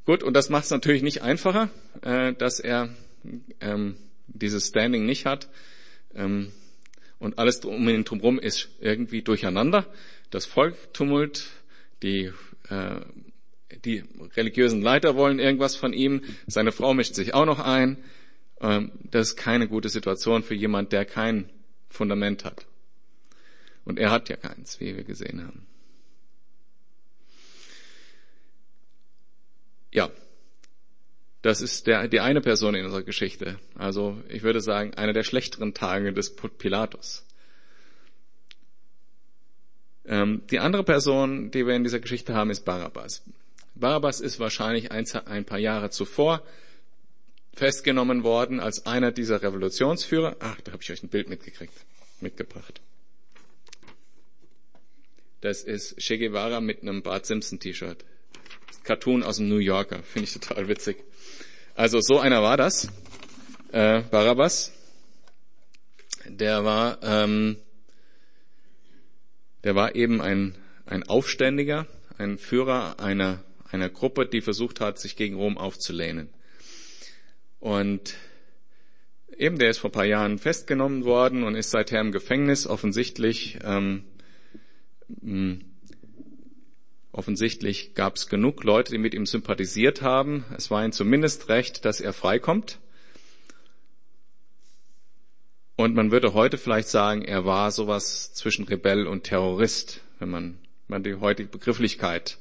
Gut, 0.06 0.22
und 0.22 0.36
das 0.36 0.50
macht 0.50 0.66
es 0.66 0.70
natürlich 0.70 1.02
nicht 1.02 1.24
einfacher, 1.24 1.72
äh, 2.04 2.34
dass 2.34 2.60
er 2.60 2.90
ähm, 3.62 3.98
dieses 4.28 4.68
Standing 4.68 5.08
nicht 5.08 5.26
hat 5.26 5.50
ähm, 6.14 6.52
und 7.18 7.40
alles 7.40 7.66
um 7.66 7.90
ihn 7.90 8.04
drumherum 8.04 8.38
ist 8.38 8.70
irgendwie 8.80 9.24
durcheinander. 9.24 9.88
Das 10.30 10.46
Volk 10.46 10.94
tumult, 10.94 11.48
die, 12.04 12.32
äh, 12.70 13.00
die 13.84 14.04
religiösen 14.36 14.82
Leiter 14.82 15.16
wollen 15.16 15.40
irgendwas 15.40 15.76
von 15.76 15.94
ihm, 15.94 16.22
seine 16.48 16.72
Frau 16.72 16.94
mischt 16.94 17.16
sich 17.16 17.34
auch 17.34 17.46
noch 17.46 17.60
ein. 17.60 17.98
Ähm, 18.62 18.92
das 19.12 19.30
ist 19.30 19.36
keine 19.36 19.68
gute 19.68 19.90
Situation 19.90 20.44
für 20.44 20.56
jemand, 20.56 20.92
der 20.92 21.06
kein 21.06 21.50
Fundament 21.90 22.46
hat. 22.46 22.66
Und 23.84 24.00
er 24.00 24.12
hat 24.12 24.30
ja 24.30 24.36
keins, 24.36 24.80
wie 24.80 24.96
wir 24.96 25.04
gesehen 25.04 25.46
haben. 25.46 25.68
Ja, 29.92 30.12
das 31.42 31.62
ist 31.62 31.86
der, 31.86 32.08
die 32.08 32.20
eine 32.20 32.42
Person 32.42 32.74
in 32.74 32.86
unserer 32.86 33.04
Geschichte. 33.04 33.60
Also 33.76 34.22
ich 34.30 34.42
würde 34.42 34.62
sagen, 34.62 34.96
einer 34.96 35.14
der 35.14 35.24
schlechteren 35.24 35.74
Tage 35.74 36.12
des 36.12 36.36
Pilatus. 36.36 37.24
Ähm, 40.08 40.42
die 40.50 40.60
andere 40.60 40.84
Person, 40.84 41.52
die 41.52 41.66
wir 41.66 41.76
in 41.76 41.84
dieser 41.84 42.00
Geschichte 42.00 42.34
haben, 42.34 42.50
ist 42.50 42.66
Barabbas. 42.66 43.24
Barabbas 43.76 44.22
ist 44.22 44.40
wahrscheinlich 44.40 44.92
ein, 44.92 45.06
ein 45.26 45.46
paar 45.46 45.60
Jahre 45.60 45.90
zuvor 45.90 46.42
festgenommen 47.54 48.24
worden 48.24 48.60
als 48.60 48.86
einer 48.86 49.12
dieser 49.12 49.42
Revolutionsführer. 49.42 50.38
Ach, 50.40 50.60
da 50.62 50.74
habe 50.74 50.84
ich 50.84 50.92
euch 50.92 51.04
ein 51.04 51.10
Bild 51.10 51.30
mitgekriegt, 51.30 51.74
mitgebracht. 52.20 52.82
Das 55.42 55.62
ist 55.62 55.98
Che 55.98 56.18
Guevara 56.18 56.60
mit 56.60 56.82
einem 56.82 57.04
Bart 57.04 57.26
Simpson 57.26 57.60
T-Shirt. 57.60 58.04
Cartoon 58.84 59.24
aus 59.24 59.38
dem 59.38 59.48
New 59.48 59.58
Yorker. 59.58 60.02
Finde 60.04 60.24
ich 60.24 60.34
total 60.34 60.68
witzig. 60.68 60.98
Also 61.76 62.00
so 62.02 62.20
einer 62.20 62.42
war 62.42 62.58
das. 62.58 62.90
Äh, 63.72 64.02
Barabbas. 64.10 64.72
Der 66.28 66.66
war, 66.66 66.98
ähm, 67.04 67.58
der 69.64 69.76
war 69.76 69.96
eben 69.96 70.22
ein, 70.22 70.56
ein 70.88 71.04
Aufständiger, 71.04 71.86
ein 72.18 72.40
Führer 72.40 73.00
einer, 73.00 73.44
einer 73.76 73.90
Gruppe, 73.90 74.26
die 74.26 74.42
versucht 74.42 74.82
hat, 74.82 75.00
sich 75.00 75.16
gegen 75.16 75.36
Rom 75.36 75.58
aufzulehnen. 75.58 76.30
Und 77.60 78.16
eben 79.38 79.58
der 79.58 79.70
ist 79.70 79.78
vor 79.80 79.90
ein 79.90 79.94
paar 79.94 80.06
Jahren 80.06 80.38
festgenommen 80.38 81.06
worden 81.06 81.44
und 81.44 81.56
ist 81.56 81.72
seither 81.72 82.02
im 82.02 82.12
Gefängnis. 82.12 82.68
Offensichtlich 82.68 83.60
ähm, 83.64 84.06
Offensichtlich 87.16 87.94
gab 87.94 88.18
es 88.18 88.28
genug 88.28 88.66
Leute, 88.66 88.92
die 88.92 88.98
mit 88.98 89.14
ihm 89.14 89.26
sympathisiert 89.26 90.02
haben. 90.02 90.44
Es 90.58 90.70
war 90.70 90.84
ihm 90.84 90.92
zumindest 90.92 91.48
recht, 91.48 91.86
dass 91.86 92.02
er 92.02 92.12
freikommt. 92.12 92.80
Und 95.78 95.96
man 95.96 96.12
würde 96.12 96.34
heute 96.34 96.58
vielleicht 96.58 96.90
sagen, 96.90 97.22
er 97.22 97.46
war 97.46 97.72
sowas 97.72 98.34
zwischen 98.34 98.66
Rebell 98.66 99.08
und 99.08 99.24
Terrorist, 99.24 100.02
wenn 100.20 100.30
man, 100.30 100.58
man 100.90 101.04
die 101.04 101.16
heutige 101.16 101.48
Begrifflichkeit 101.48 102.38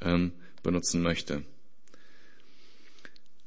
ähm, 0.00 0.32
benutzen 0.68 1.02
möchte. 1.02 1.42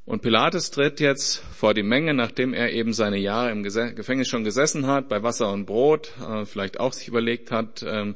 Und 0.05 0.23
Pilatus 0.23 0.71
tritt 0.71 0.99
jetzt 0.99 1.37
vor 1.53 1.75
die 1.75 1.83
Menge, 1.83 2.15
nachdem 2.15 2.55
er 2.55 2.73
eben 2.73 2.93
seine 2.93 3.19
Jahre 3.19 3.51
im 3.51 3.61
Gefängnis 3.61 4.27
schon 4.27 4.43
gesessen 4.43 4.87
hat, 4.87 5.07
bei 5.07 5.21
Wasser 5.21 5.53
und 5.53 5.67
Brot, 5.67 6.13
äh, 6.19 6.45
vielleicht 6.45 6.79
auch 6.79 6.93
sich 6.93 7.07
überlegt 7.07 7.51
hat, 7.51 7.85
ähm, 7.87 8.15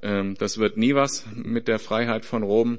ähm, 0.00 0.34
das 0.38 0.56
wird 0.56 0.78
nie 0.78 0.94
was 0.94 1.26
mit 1.34 1.68
der 1.68 1.78
Freiheit 1.78 2.24
von 2.24 2.42
Rom. 2.42 2.78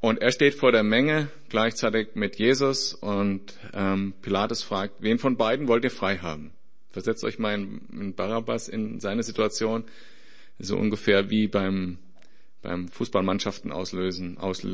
Und 0.00 0.20
er 0.20 0.32
steht 0.32 0.54
vor 0.54 0.72
der 0.72 0.82
Menge 0.82 1.28
gleichzeitig 1.48 2.08
mit 2.14 2.36
Jesus 2.36 2.92
und 2.92 3.56
ähm, 3.72 4.14
Pilatus 4.20 4.64
fragt, 4.64 4.96
wen 4.98 5.20
von 5.20 5.36
beiden 5.36 5.68
wollt 5.68 5.84
ihr 5.84 5.92
frei 5.92 6.18
haben? 6.18 6.50
Versetzt 6.90 7.22
euch 7.24 7.38
mal 7.38 7.54
in 7.54 8.14
Barabbas 8.16 8.68
in 8.68 8.98
seine 8.98 9.22
Situation, 9.22 9.84
so 10.58 10.76
ungefähr 10.76 11.30
wie 11.30 11.46
beim, 11.46 11.98
beim 12.62 12.88
Fußballmannschaften 12.88 13.72
auslösen, 13.72 14.38
aus, 14.38 14.66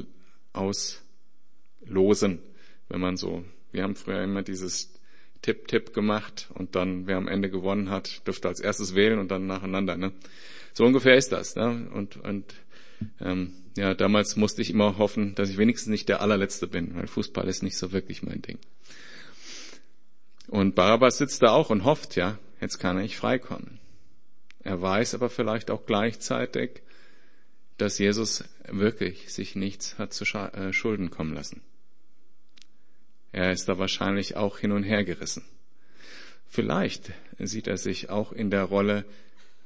auslosen, 0.53 2.41
wenn 2.89 3.01
man 3.01 3.17
so, 3.17 3.45
wir 3.73 3.83
haben 3.83 3.97
früher 3.97 4.23
immer 4.23 4.43
dieses 4.43 4.95
Tipp-Tipp 5.43 5.93
gemacht 5.93 6.49
und 6.55 6.75
dann, 6.75 7.07
wer 7.07 7.17
am 7.17 7.29
Ende 7.29 7.51
gewonnen 7.51 7.91
hat, 7.91 8.27
dürfte 8.27 8.49
als 8.49 8.61
erstes 8.61 8.95
wählen 8.95 9.19
und 9.19 9.31
dann 9.31 9.47
nacheinander. 9.47 9.97
Ne? 9.97 10.13
So 10.75 10.85
ungefähr 10.85 11.17
ist 11.17 11.33
das. 11.33 11.57
Ne? 11.57 11.89
Und, 11.93 12.17
und 12.17 12.55
ähm, 13.21 13.53
ja, 13.77 13.95
damals 13.95 14.37
musste 14.37 14.63
ich 14.63 14.71
immer 14.71 14.99
hoffen, 14.99 15.35
dass 15.35 15.51
ich 15.51 15.59
wenigstens 15.59 15.91
nicht 15.91 16.09
der 16.09 16.21
allerletzte 16.21 16.67
bin, 16.67 16.95
weil 16.97 17.07
Fußball 17.07 17.47
ist 17.49 17.63
nicht 17.63 17.77
so 17.77 17.93
wirklich 17.93 18.23
mein 18.23 18.43
Ding. 18.43 18.59
Und 20.49 20.75
Barabbas 20.75 21.19
sitzt 21.19 21.43
da 21.43 21.51
auch 21.51 21.71
und 21.71 21.85
hofft, 21.85 22.17
ja, 22.17 22.39
jetzt 22.61 22.79
kann 22.79 22.97
er 22.97 23.03
nicht 23.03 23.17
freikommen. 23.17 23.79
Er 24.61 24.83
weiß 24.83 25.15
aber 25.15 25.31
vielleicht 25.31 25.71
auch 25.71 25.87
gleichzeitig, 25.87 26.83
dass 27.79 27.99
Jesus 27.99 28.45
wirklich 28.67 29.33
sich 29.33 29.57
nichts 29.57 29.99
hat 29.99 30.13
zu 30.13 30.25
äh, 30.25 30.73
Schulden 30.73 31.11
kommen 31.11 31.35
lassen. 31.35 31.63
Er 33.33 33.53
ist 33.53 33.69
da 33.69 33.79
wahrscheinlich 33.79 34.37
auch 34.37 34.59
hin 34.59 34.73
und 34.73 34.83
her 34.83 35.05
gerissen. 35.05 35.45
Vielleicht 36.49 37.13
sieht 37.39 37.67
er 37.67 37.77
sich 37.77 38.11
auch 38.11 38.33
in 38.33 38.51
der 38.51 38.65
Rolle 38.65 39.05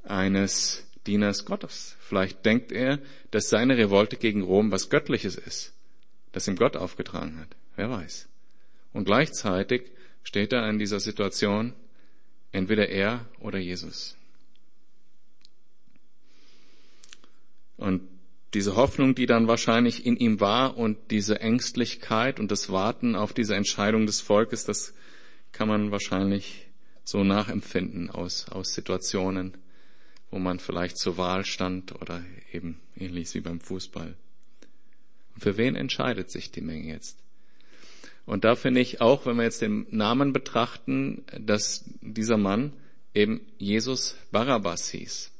eines 0.02 0.87
Dieners 1.07 1.45
Gottes. 1.45 1.97
Vielleicht 2.00 2.45
denkt 2.45 2.73
er, 2.73 2.99
dass 3.31 3.49
seine 3.49 3.76
Revolte 3.76 4.16
gegen 4.16 4.42
Rom 4.42 4.71
was 4.71 4.90
Göttliches 4.90 5.37
ist, 5.37 5.73
das 6.33 6.49
ihm 6.49 6.57
Gott 6.57 6.76
aufgetragen 6.76 7.38
hat. 7.38 7.57
Wer 7.76 7.90
weiß. 7.90 8.28
Und 8.92 9.04
gleichzeitig 9.04 9.90
steht 10.23 10.52
er 10.52 10.69
in 10.69 10.78
dieser 10.78 11.00
Situation 11.00 11.73
entweder 12.52 12.88
er 12.88 13.26
oder 13.40 13.59
Jesus. 13.59 14.16
Und 17.82 18.02
diese 18.54 18.76
Hoffnung, 18.76 19.16
die 19.16 19.26
dann 19.26 19.48
wahrscheinlich 19.48 20.06
in 20.06 20.16
ihm 20.16 20.38
war 20.38 20.76
und 20.76 21.10
diese 21.10 21.40
Ängstlichkeit 21.40 22.38
und 22.38 22.52
das 22.52 22.70
Warten 22.70 23.16
auf 23.16 23.32
diese 23.32 23.56
Entscheidung 23.56 24.06
des 24.06 24.20
Volkes, 24.20 24.64
das 24.64 24.94
kann 25.50 25.66
man 25.66 25.90
wahrscheinlich 25.90 26.68
so 27.02 27.24
nachempfinden 27.24 28.08
aus, 28.08 28.48
aus 28.48 28.72
Situationen, 28.72 29.58
wo 30.30 30.38
man 30.38 30.60
vielleicht 30.60 30.96
zur 30.96 31.16
Wahl 31.16 31.44
stand 31.44 32.00
oder 32.00 32.22
eben 32.52 32.78
ähnlich 32.96 33.34
wie 33.34 33.40
beim 33.40 33.58
Fußball. 33.58 34.14
Und 35.34 35.40
für 35.40 35.56
wen 35.56 35.74
entscheidet 35.74 36.30
sich 36.30 36.52
die 36.52 36.60
Menge 36.60 36.86
jetzt? 36.86 37.18
Und 38.26 38.44
da 38.44 38.54
finde 38.54 38.80
ich 38.80 39.00
auch, 39.00 39.26
wenn 39.26 39.38
wir 39.38 39.42
jetzt 39.42 39.60
den 39.60 39.88
Namen 39.90 40.32
betrachten, 40.32 41.24
dass 41.36 41.84
dieser 42.00 42.36
Mann 42.36 42.74
eben 43.12 43.40
Jesus 43.58 44.16
Barabbas 44.30 44.88
hieß. 44.90 45.32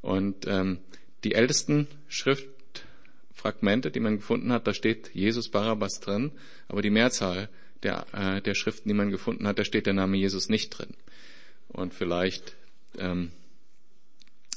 Und 0.00 0.48
ähm, 0.48 0.80
die 1.24 1.34
ältesten 1.34 1.86
Schriftfragmente, 2.08 3.90
die 3.90 4.00
man 4.00 4.16
gefunden 4.16 4.52
hat, 4.52 4.66
da 4.66 4.74
steht 4.74 5.10
Jesus 5.14 5.48
Barabbas 5.48 6.00
drin, 6.00 6.32
aber 6.68 6.82
die 6.82 6.90
Mehrzahl 6.90 7.48
der, 7.82 8.06
äh, 8.12 8.40
der 8.40 8.54
Schriften, 8.54 8.88
die 8.88 8.94
man 8.94 9.10
gefunden 9.10 9.46
hat, 9.46 9.58
da 9.58 9.64
steht 9.64 9.86
der 9.86 9.94
Name 9.94 10.16
Jesus 10.16 10.48
nicht 10.48 10.70
drin. 10.70 10.94
Und 11.68 11.94
vielleicht 11.94 12.54
ähm, 12.98 13.32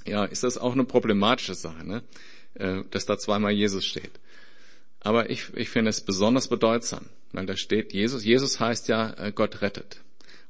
ja, 0.05 0.25
ist 0.25 0.43
das 0.43 0.57
auch 0.57 0.73
eine 0.73 0.85
problematische 0.85 1.55
Sache, 1.55 1.85
ne? 1.85 2.03
Äh, 2.55 2.83
dass 2.91 3.05
da 3.05 3.17
zweimal 3.17 3.51
Jesus 3.51 3.85
steht. 3.85 4.11
Aber 5.01 5.29
ich, 5.29 5.53
ich 5.55 5.69
finde 5.69 5.89
es 5.89 6.01
besonders 6.01 6.47
bedeutsam, 6.47 7.05
weil 7.31 7.45
da 7.45 7.57
steht 7.57 7.93
Jesus. 7.93 8.23
Jesus 8.23 8.59
heißt 8.59 8.87
ja, 8.87 9.13
äh, 9.17 9.31
Gott 9.31 9.61
rettet. 9.61 10.01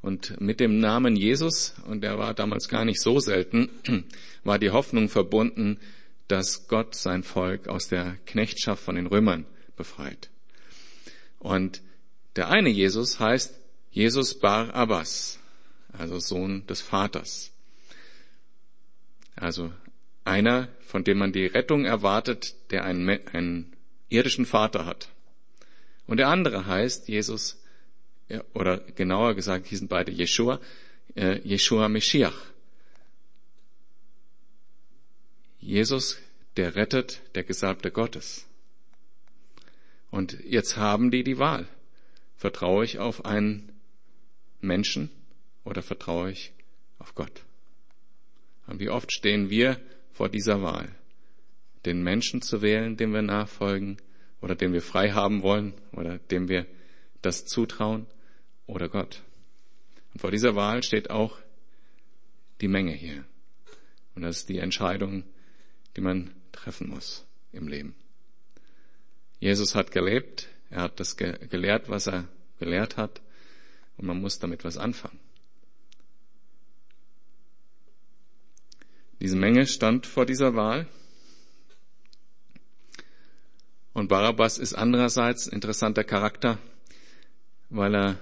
Und 0.01 0.39
mit 0.39 0.59
dem 0.59 0.79
Namen 0.79 1.15
Jesus, 1.15 1.73
und 1.87 2.01
der 2.01 2.19
war 2.19 2.33
damals 2.35 2.69
gar 2.69 2.85
nicht 2.85 3.01
so 3.01 3.19
selten, 3.19 3.69
war 4.43 4.59
die 4.59 4.69
Hoffnung 4.69 5.09
verbunden, 5.09 5.79
dass 6.27 6.67
Gott 6.67 6.95
sein 6.95 7.23
Volk 7.23 7.67
aus 7.67 7.87
der 7.87 8.17
Knechtschaft 8.25 8.83
von 8.83 8.95
den 8.95 9.07
Römern 9.07 9.45
befreit. 9.75 10.29
Und 11.39 11.81
der 12.35 12.49
eine 12.49 12.69
Jesus 12.69 13.19
heißt 13.19 13.59
Jesus 13.91 14.39
Bar 14.39 14.73
Abbas, 14.73 15.39
also 15.93 16.19
Sohn 16.19 16.65
des 16.67 16.81
Vaters. 16.81 17.51
Also 19.35 19.71
einer, 20.23 20.69
von 20.81 21.03
dem 21.03 21.19
man 21.19 21.31
die 21.31 21.45
Rettung 21.45 21.85
erwartet, 21.85 22.55
der 22.71 22.83
einen, 22.83 23.07
einen 23.31 23.75
irdischen 24.09 24.45
Vater 24.45 24.85
hat. 24.85 25.09
Und 26.07 26.17
der 26.17 26.29
andere 26.29 26.65
heißt 26.65 27.07
Jesus, 27.07 27.61
oder 28.53 28.79
genauer 28.79 29.35
gesagt 29.35 29.67
hießen 29.67 29.87
beide 29.87 30.11
Jeshua, 30.11 30.59
äh, 31.15 31.39
Jeshua 31.43 31.89
Meshiach. 31.89 32.35
Jesus, 35.65 36.19
der 36.57 36.75
rettet, 36.75 37.23
der 37.33 37.43
Gesalbte 37.43 37.89
Gottes. 37.89 38.45
Und 40.11 40.37
jetzt 40.45 40.77
haben 40.77 41.09
die 41.09 41.23
die 41.23 41.39
Wahl. 41.39 41.67
Vertraue 42.37 42.85
ich 42.85 42.99
auf 42.99 43.25
einen 43.25 43.71
Menschen 44.61 45.09
oder 45.63 45.81
vertraue 45.81 46.29
ich 46.29 46.53
auf 46.99 47.15
Gott? 47.15 47.45
Und 48.67 48.79
wie 48.79 48.89
oft 48.89 49.11
stehen 49.11 49.49
wir 49.49 49.81
vor 50.11 50.29
dieser 50.29 50.61
Wahl, 50.61 50.87
den 51.85 52.03
Menschen 52.03 52.43
zu 52.43 52.61
wählen, 52.61 52.95
dem 52.95 53.11
wir 53.11 53.23
nachfolgen 53.23 53.97
oder 54.41 54.53
dem 54.53 54.71
wir 54.71 54.83
frei 54.83 55.13
haben 55.13 55.41
wollen 55.41 55.73
oder 55.93 56.19
dem 56.19 56.47
wir 56.47 56.67
das 57.23 57.45
zutrauen 57.45 58.05
oder 58.67 58.87
Gott. 58.87 59.23
Und 60.13 60.19
vor 60.19 60.29
dieser 60.29 60.55
Wahl 60.55 60.83
steht 60.83 61.09
auch 61.09 61.39
die 62.61 62.67
Menge 62.67 62.93
hier. 62.93 63.25
Und 64.13 64.21
das 64.21 64.37
ist 64.37 64.49
die 64.49 64.59
Entscheidung, 64.59 65.23
die 65.95 66.01
man 66.01 66.33
treffen 66.51 66.89
muss 66.89 67.25
im 67.51 67.67
Leben. 67.67 67.95
Jesus 69.39 69.75
hat 69.75 69.91
gelebt, 69.91 70.47
er 70.69 70.83
hat 70.83 70.99
das 70.99 71.17
gelehrt, 71.17 71.89
was 71.89 72.07
er 72.07 72.27
gelehrt 72.59 72.97
hat, 72.97 73.21
und 73.97 74.07
man 74.07 74.19
muss 74.19 74.39
damit 74.39 74.63
was 74.63 74.77
anfangen. 74.77 75.19
Diese 79.19 79.37
Menge 79.37 79.65
stand 79.65 80.05
vor 80.05 80.25
dieser 80.25 80.55
Wahl. 80.55 80.87
Und 83.93 84.09
Barabbas 84.09 84.57
ist 84.57 84.73
andererseits 84.73 85.47
ein 85.47 85.53
interessanter 85.53 86.03
Charakter, 86.03 86.59
weil 87.69 87.95
er 87.95 88.19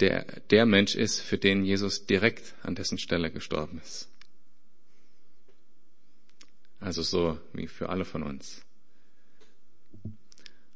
der, 0.00 0.24
der 0.50 0.66
Mensch 0.66 0.94
ist, 0.94 1.20
für 1.20 1.38
den 1.38 1.64
Jesus 1.64 2.06
direkt 2.06 2.54
an 2.62 2.74
dessen 2.74 2.98
Stelle 2.98 3.30
gestorben 3.30 3.80
ist. 3.84 4.08
Also 6.84 7.00
so 7.00 7.38
wie 7.54 7.66
für 7.66 7.88
alle 7.88 8.04
von 8.04 8.22
uns. 8.22 8.62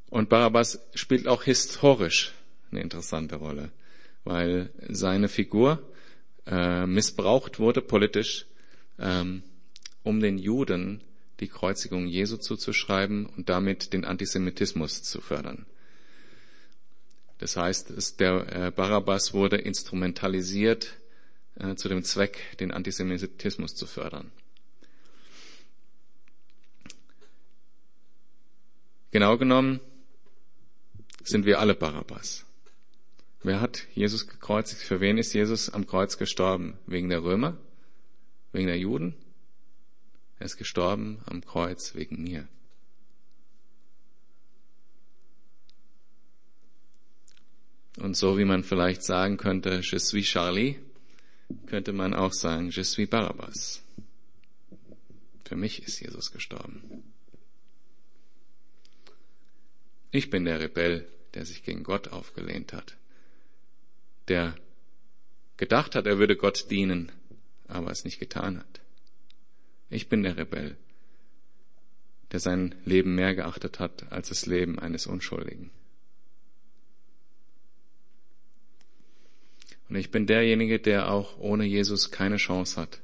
Und 0.08 0.30
Barabbas 0.30 0.80
spielt 0.94 1.28
auch 1.28 1.42
historisch 1.42 2.32
eine 2.70 2.80
interessante 2.80 3.36
Rolle, 3.36 3.70
weil 4.24 4.70
seine 4.88 5.28
Figur 5.28 5.86
äh, 6.46 6.86
missbraucht 6.86 7.58
wurde 7.58 7.82
politisch, 7.82 8.46
ähm, 8.98 9.42
um 10.02 10.20
den 10.20 10.38
Juden 10.38 11.02
die 11.40 11.48
Kreuzigung 11.48 12.06
Jesu 12.06 12.38
zuzuschreiben 12.38 13.26
und 13.26 13.50
damit 13.50 13.92
den 13.92 14.06
Antisemitismus 14.06 15.02
zu 15.02 15.20
fördern. 15.20 15.66
Das 17.36 17.58
heißt, 17.58 18.18
der 18.18 18.46
äh, 18.50 18.70
Barabbas 18.70 19.34
wurde 19.34 19.58
instrumentalisiert 19.58 20.96
äh, 21.56 21.74
zu 21.74 21.90
dem 21.90 22.02
Zweck, 22.02 22.56
den 22.60 22.70
Antisemitismus 22.70 23.74
zu 23.74 23.86
fördern. 23.86 24.32
Genau 29.10 29.38
genommen 29.38 29.80
sind 31.24 31.46
wir 31.46 31.60
alle 31.60 31.74
Barabbas. 31.74 32.44
Wer 33.42 33.60
hat 33.60 33.86
Jesus 33.94 34.26
gekreuzigt? 34.26 34.82
Für 34.82 35.00
wen 35.00 35.16
ist 35.16 35.32
Jesus 35.32 35.70
am 35.70 35.86
Kreuz 35.86 36.18
gestorben? 36.18 36.78
Wegen 36.86 37.08
der 37.08 37.22
Römer? 37.22 37.56
Wegen 38.52 38.66
der 38.66 38.78
Juden? 38.78 39.14
Er 40.38 40.46
ist 40.46 40.56
gestorben 40.56 41.20
am 41.26 41.44
Kreuz 41.44 41.94
wegen 41.94 42.22
mir. 42.22 42.48
Und 47.98 48.16
so 48.16 48.38
wie 48.38 48.44
man 48.44 48.62
vielleicht 48.62 49.02
sagen 49.02 49.36
könnte, 49.38 49.80
je 49.82 49.98
suis 49.98 50.26
Charlie, 50.26 50.78
könnte 51.66 51.92
man 51.92 52.14
auch 52.14 52.32
sagen, 52.32 52.70
je 52.70 52.84
suis 52.84 53.08
Barabbas. 53.08 53.82
Für 55.44 55.56
mich 55.56 55.82
ist 55.82 56.00
Jesus 56.00 56.30
gestorben. 56.30 56.82
Ich 60.10 60.30
bin 60.30 60.44
der 60.44 60.60
Rebell, 60.60 61.06
der 61.34 61.44
sich 61.44 61.62
gegen 61.62 61.84
Gott 61.84 62.08
aufgelehnt 62.08 62.72
hat, 62.72 62.96
der 64.28 64.56
gedacht 65.56 65.94
hat, 65.94 66.06
er 66.06 66.18
würde 66.18 66.36
Gott 66.36 66.70
dienen, 66.70 67.12
aber 67.66 67.90
es 67.90 68.04
nicht 68.04 68.18
getan 68.18 68.58
hat. 68.58 68.80
Ich 69.90 70.08
bin 70.08 70.22
der 70.22 70.36
Rebell, 70.36 70.76
der 72.32 72.40
sein 72.40 72.74
Leben 72.84 73.14
mehr 73.14 73.34
geachtet 73.34 73.78
hat 73.80 74.10
als 74.12 74.28
das 74.28 74.46
Leben 74.46 74.78
eines 74.78 75.06
Unschuldigen. 75.06 75.70
Und 79.88 79.96
ich 79.96 80.10
bin 80.10 80.26
derjenige, 80.26 80.78
der 80.78 81.10
auch 81.10 81.38
ohne 81.38 81.64
Jesus 81.64 82.10
keine 82.10 82.36
Chance 82.36 82.80
hat, 82.80 83.00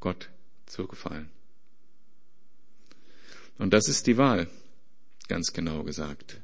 Gott 0.00 0.28
zu 0.66 0.86
gefallen. 0.86 1.30
Und 3.56 3.72
das 3.72 3.88
ist 3.88 4.06
die 4.06 4.18
Wahl, 4.18 4.48
ganz 5.28 5.52
genau 5.52 5.82
gesagt. 5.82 6.40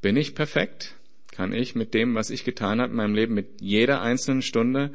Bin 0.00 0.16
ich 0.16 0.34
perfekt? 0.34 0.94
Kann 1.30 1.52
ich 1.52 1.74
mit 1.74 1.94
dem, 1.94 2.14
was 2.14 2.30
ich 2.30 2.44
getan 2.44 2.80
habe 2.80 2.90
in 2.90 2.96
meinem 2.96 3.14
Leben, 3.14 3.34
mit 3.34 3.60
jeder 3.60 4.02
einzelnen 4.02 4.42
Stunde, 4.42 4.92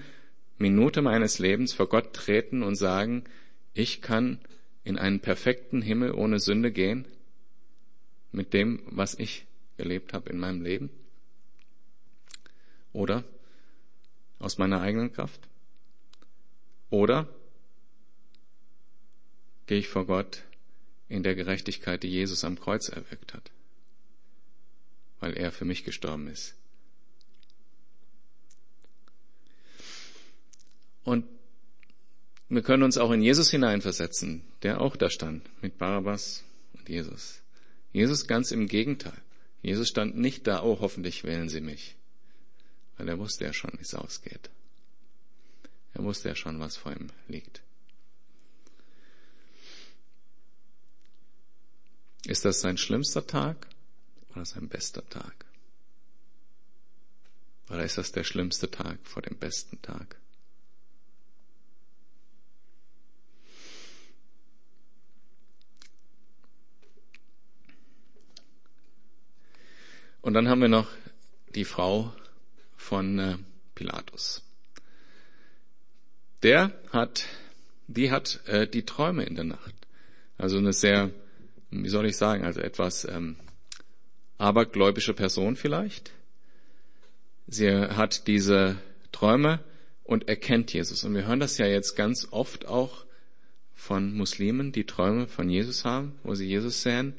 Minute 0.57 1.01
meines 1.01 1.39
Lebens 1.39 1.73
vor 1.73 1.89
Gott 1.89 2.13
treten 2.13 2.63
und 2.63 2.75
sagen, 2.75 3.25
ich 3.73 4.01
kann 4.01 4.39
in 4.83 4.97
einen 4.97 5.19
perfekten 5.19 5.81
Himmel 5.81 6.11
ohne 6.11 6.39
Sünde 6.39 6.71
gehen? 6.71 7.07
Mit 8.31 8.53
dem, 8.53 8.81
was 8.85 9.17
ich 9.17 9.45
gelebt 9.77 10.13
habe 10.13 10.29
in 10.29 10.39
meinem 10.39 10.61
Leben? 10.61 10.89
Oder 12.93 13.23
aus 14.39 14.57
meiner 14.57 14.81
eigenen 14.81 15.11
Kraft? 15.11 15.41
Oder 16.89 17.27
gehe 19.67 19.79
ich 19.79 19.89
vor 19.89 20.05
Gott 20.05 20.43
in 21.07 21.23
der 21.23 21.35
Gerechtigkeit, 21.35 22.03
die 22.03 22.09
Jesus 22.09 22.43
am 22.43 22.59
Kreuz 22.59 22.89
erwirkt 22.89 23.33
hat, 23.33 23.51
weil 25.19 25.37
er 25.37 25.51
für 25.51 25.65
mich 25.65 25.83
gestorben 25.83 26.27
ist. 26.27 26.55
Und 31.03 31.25
wir 32.49 32.61
können 32.61 32.83
uns 32.83 32.97
auch 32.97 33.11
in 33.11 33.21
Jesus 33.21 33.51
hineinversetzen, 33.51 34.43
der 34.63 34.81
auch 34.81 34.95
da 34.95 35.09
stand, 35.09 35.47
mit 35.61 35.77
Barabbas 35.77 36.43
und 36.73 36.89
Jesus. 36.89 37.41
Jesus 37.91 38.27
ganz 38.27 38.51
im 38.51 38.67
Gegenteil. 38.67 39.21
Jesus 39.61 39.87
stand 39.87 40.17
nicht 40.17 40.47
da, 40.47 40.63
oh, 40.63 40.79
hoffentlich 40.79 41.23
wählen 41.23 41.49
Sie 41.49 41.61
mich 41.61 41.95
weil 42.97 43.09
er 43.09 43.19
wusste 43.19 43.45
ja 43.45 43.53
schon, 43.53 43.71
wie 43.73 43.83
es 43.83 43.93
ausgeht. 43.93 44.49
Er 45.93 46.03
wusste 46.03 46.29
ja 46.29 46.35
schon, 46.35 46.59
was 46.59 46.77
vor 46.77 46.93
ihm 46.93 47.09
liegt. 47.27 47.61
Ist 52.25 52.45
das 52.45 52.61
sein 52.61 52.77
schlimmster 52.77 53.25
Tag 53.27 53.67
oder 54.31 54.45
sein 54.45 54.67
bester 54.67 55.07
Tag? 55.09 55.45
Oder 57.69 57.83
ist 57.83 57.97
das 57.97 58.11
der 58.11 58.23
schlimmste 58.23 58.69
Tag 58.69 58.99
vor 59.03 59.21
dem 59.21 59.37
besten 59.37 59.81
Tag? 59.81 60.17
Und 70.21 70.33
dann 70.33 70.47
haben 70.47 70.61
wir 70.61 70.67
noch 70.67 70.89
die 71.53 71.65
Frau 71.65 72.11
von 72.75 73.19
äh, 73.19 73.37
Pilatus. 73.75 74.41
Der 76.41 76.71
hat, 76.91 77.25
die 77.87 78.09
hat 78.09 78.41
äh, 78.47 78.67
die 78.67 78.85
Träume 78.85 79.23
in 79.23 79.35
der 79.35 79.43
Nacht. 79.43 79.75
Also 80.39 80.57
eine 80.57 80.73
sehr, 80.73 81.11
wie 81.71 81.89
soll 81.89 82.05
ich 82.05 82.17
sagen, 82.17 82.43
also 82.43 82.61
etwas 82.61 83.05
ähm, 83.05 83.35
abergläubische 84.37 85.13
Person 85.13 85.55
vielleicht. 85.55 86.11
Sie 87.47 87.69
hat 87.69 88.27
diese 88.27 88.77
Träume 89.11 89.59
und 90.03 90.27
erkennt 90.27 90.73
Jesus. 90.73 91.03
Und 91.03 91.15
wir 91.15 91.27
hören 91.27 91.39
das 91.39 91.57
ja 91.57 91.67
jetzt 91.67 91.95
ganz 91.95 92.27
oft 92.31 92.67
auch 92.67 93.05
von 93.73 94.15
Muslimen, 94.15 94.71
die 94.71 94.85
Träume 94.85 95.27
von 95.27 95.49
Jesus 95.49 95.85
haben, 95.85 96.15
wo 96.23 96.33
sie 96.35 96.47
Jesus 96.47 96.81
sehen 96.81 97.13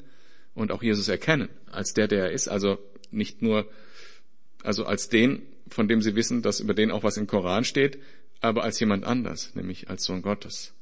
und 0.53 0.71
auch 0.71 0.83
Jesus 0.83 1.07
erkennen 1.07 1.49
als 1.71 1.93
der, 1.93 2.07
der 2.07 2.25
er 2.25 2.31
ist. 2.31 2.47
Also 2.47 2.79
nicht 3.11 3.41
nur, 3.41 3.69
also 4.63 4.85
als 4.85 5.09
den, 5.09 5.43
von 5.69 5.87
dem 5.87 6.01
sie 6.01 6.15
wissen, 6.15 6.41
dass 6.41 6.59
über 6.59 6.73
den 6.73 6.91
auch 6.91 7.03
was 7.03 7.17
im 7.17 7.27
Koran 7.27 7.63
steht, 7.63 7.99
aber 8.41 8.63
als 8.63 8.79
jemand 8.79 9.05
anders, 9.05 9.55
nämlich 9.55 9.89
als 9.89 10.03
Sohn 10.03 10.21
Gottes. 10.21 10.73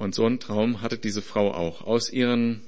Und 0.00 0.14
so 0.14 0.24
einen 0.24 0.40
Traum 0.40 0.80
hatte 0.80 0.96
diese 0.96 1.20
Frau 1.20 1.52
auch. 1.52 1.82
Aus 1.82 2.08
ihren 2.08 2.62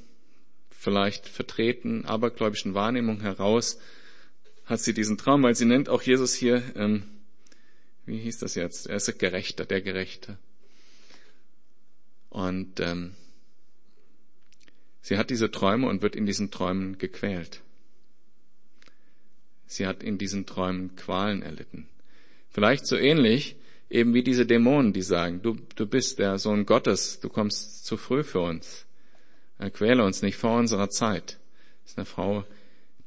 vielleicht 0.69 1.27
vertreten 1.27 2.05
abergläubischen 2.05 2.75
Wahrnehmungen 2.75 3.23
heraus 3.23 3.79
hat 4.67 4.81
sie 4.81 4.93
diesen 4.93 5.17
Traum, 5.17 5.43
weil 5.43 5.55
sie 5.55 5.65
nennt 5.65 5.89
auch 5.89 6.03
Jesus 6.03 6.35
hier, 6.35 6.63
ähm, 6.77 7.05
wie 8.05 8.19
hieß 8.19 8.37
das 8.41 8.55
jetzt? 8.55 8.87
Er 8.87 8.97
ist 8.97 9.09
der 9.09 9.15
Gerechter, 9.15 9.65
der 9.65 9.81
Gerechte. 9.81 10.37
Und 12.29 12.81
ähm, 12.81 13.15
sie 15.01 15.17
hat 15.17 15.31
diese 15.31 15.51
Träume 15.51 15.89
und 15.89 16.03
wird 16.03 16.15
in 16.15 16.27
diesen 16.27 16.51
Träumen 16.51 16.99
gequält. 16.99 17.63
Sie 19.65 19.87
hat 19.87 20.03
in 20.03 20.19
diesen 20.19 20.45
Träumen 20.45 20.97
Qualen 20.97 21.41
erlitten. 21.41 21.89
Vielleicht 22.51 22.87
so 22.87 22.95
ähnlich 22.99 23.57
eben 23.93 24.15
wie 24.15 24.23
diese 24.23 24.47
Dämonen, 24.47 24.93
die 24.93 25.03
sagen, 25.03 25.43
du, 25.43 25.57
du 25.77 25.87
bist 25.87 26.19
der 26.19 26.39
Sohn 26.39 26.65
Gottes, 26.67 27.21
du 27.21 27.29
kommst 27.29 27.85
zu 27.85 27.97
früh 27.97 28.25
für 28.25 28.41
uns. 28.41 28.87
Quäle 29.75 30.03
uns 30.03 30.23
nicht 30.23 30.37
vor 30.37 30.59
unserer 30.59 30.89
Zeit. 30.89 31.39
Das 31.83 31.93
ist 31.93 31.99
eine 31.99 32.07
Frau, 32.07 32.45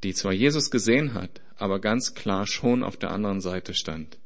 die 0.04 0.13
zwar 0.13 0.32
Jesus 0.32 0.71
gesehen 0.71 1.13
hat, 1.13 1.41
aber 1.58 1.80
ganz 1.80 2.13
klar 2.13 2.48
schon 2.48 2.84
auf 2.84 2.98
der 2.98 3.12
anderen 3.12 3.41
Seite 3.41 3.74
stand. 3.74 4.17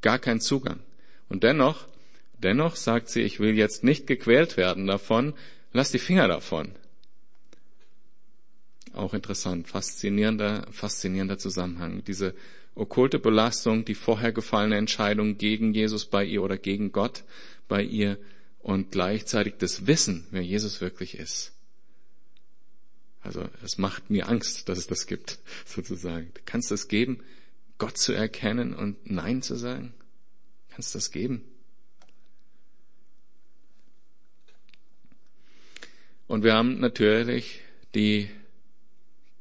Gar 0.00 0.18
kein 0.18 0.40
Zugang. 0.40 0.80
Und 1.28 1.42
dennoch, 1.42 1.88
dennoch 2.38 2.76
sagt 2.76 3.08
sie, 3.08 3.22
ich 3.22 3.40
will 3.40 3.54
jetzt 3.54 3.84
nicht 3.84 4.06
gequält 4.06 4.56
werden 4.56 4.86
davon, 4.86 5.34
lass 5.72 5.90
die 5.90 5.98
Finger 5.98 6.28
davon. 6.28 6.72
Auch 8.92 9.12
interessant, 9.12 9.66
faszinierender, 9.66 10.66
faszinierender 10.70 11.38
Zusammenhang. 11.38 12.04
Diese 12.04 12.34
okkulte 12.74 13.18
Belastung, 13.18 13.84
die 13.84 13.94
vorher 13.94 14.32
gefallene 14.32 14.76
Entscheidung 14.76 15.38
gegen 15.38 15.74
Jesus 15.74 16.06
bei 16.06 16.24
ihr 16.24 16.42
oder 16.42 16.58
gegen 16.58 16.92
Gott 16.92 17.24
bei 17.68 17.82
ihr 17.82 18.18
und 18.60 18.90
gleichzeitig 18.90 19.54
das 19.58 19.86
Wissen, 19.86 20.26
wer 20.30 20.42
Jesus 20.42 20.80
wirklich 20.80 21.18
ist. 21.18 21.52
Also 23.20 23.48
es 23.62 23.78
macht 23.78 24.10
mir 24.10 24.28
Angst, 24.28 24.68
dass 24.68 24.78
es 24.78 24.86
das 24.86 25.06
gibt, 25.06 25.38
sozusagen. 25.64 26.30
Du 26.34 26.40
kannst 26.44 26.70
das 26.70 26.88
geben, 26.88 27.20
Gott 27.78 27.96
zu 27.96 28.12
erkennen 28.12 28.74
und 28.74 29.10
Nein 29.10 29.42
zu 29.42 29.56
sagen? 29.56 29.94
Kannst 30.70 30.94
das 30.94 31.10
geben? 31.10 31.44
Und 36.26 36.42
wir 36.42 36.54
haben 36.54 36.80
natürlich 36.80 37.60
die 37.94 38.30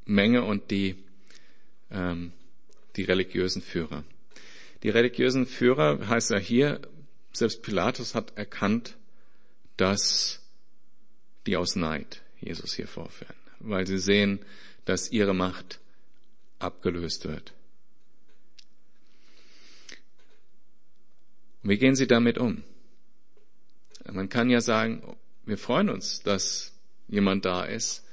Menge 0.06 0.44
und 0.44 0.70
die, 0.70 0.96
ähm, 1.92 2.34
die 2.96 3.04
religiösen 3.04 3.62
Führer. 3.62 4.04
Die 4.84 4.90
religiösen 4.90 5.46
Führer 5.46 6.08
heißt 6.08 6.32
ja 6.32 6.38
hier, 6.38 6.82
selbst 7.32 7.64
Pilatus 7.64 8.16
hat 8.16 8.38
erkannt, 8.38 8.98
dass 9.78 10.42
die 11.48 11.58
aus 11.58 11.76
Neid 11.76 12.22
Jesus 12.40 12.74
hier 12.74 12.88
vorführen, 12.88 13.36
weil 13.60 13.88
sie 13.88 13.98
sehen, 13.98 14.40
dass 14.86 15.12
ihre 15.12 15.34
Macht 15.34 15.80
abgelöst 16.60 17.26
wird. 17.26 17.54
wie 21.64 21.78
gehen 21.78 21.96
Sie 21.96 22.08
damit 22.08 22.38
um? 22.38 22.64
Man 24.12 24.28
kann 24.28 24.50
ja 24.50 24.60
sagen, 24.60 25.18
wir 25.46 25.58
freuen 25.58 25.90
uns, 25.90 26.22
dass 26.22 26.74
jemand 27.08 27.46
da 27.46 27.64
ist, 27.64 28.06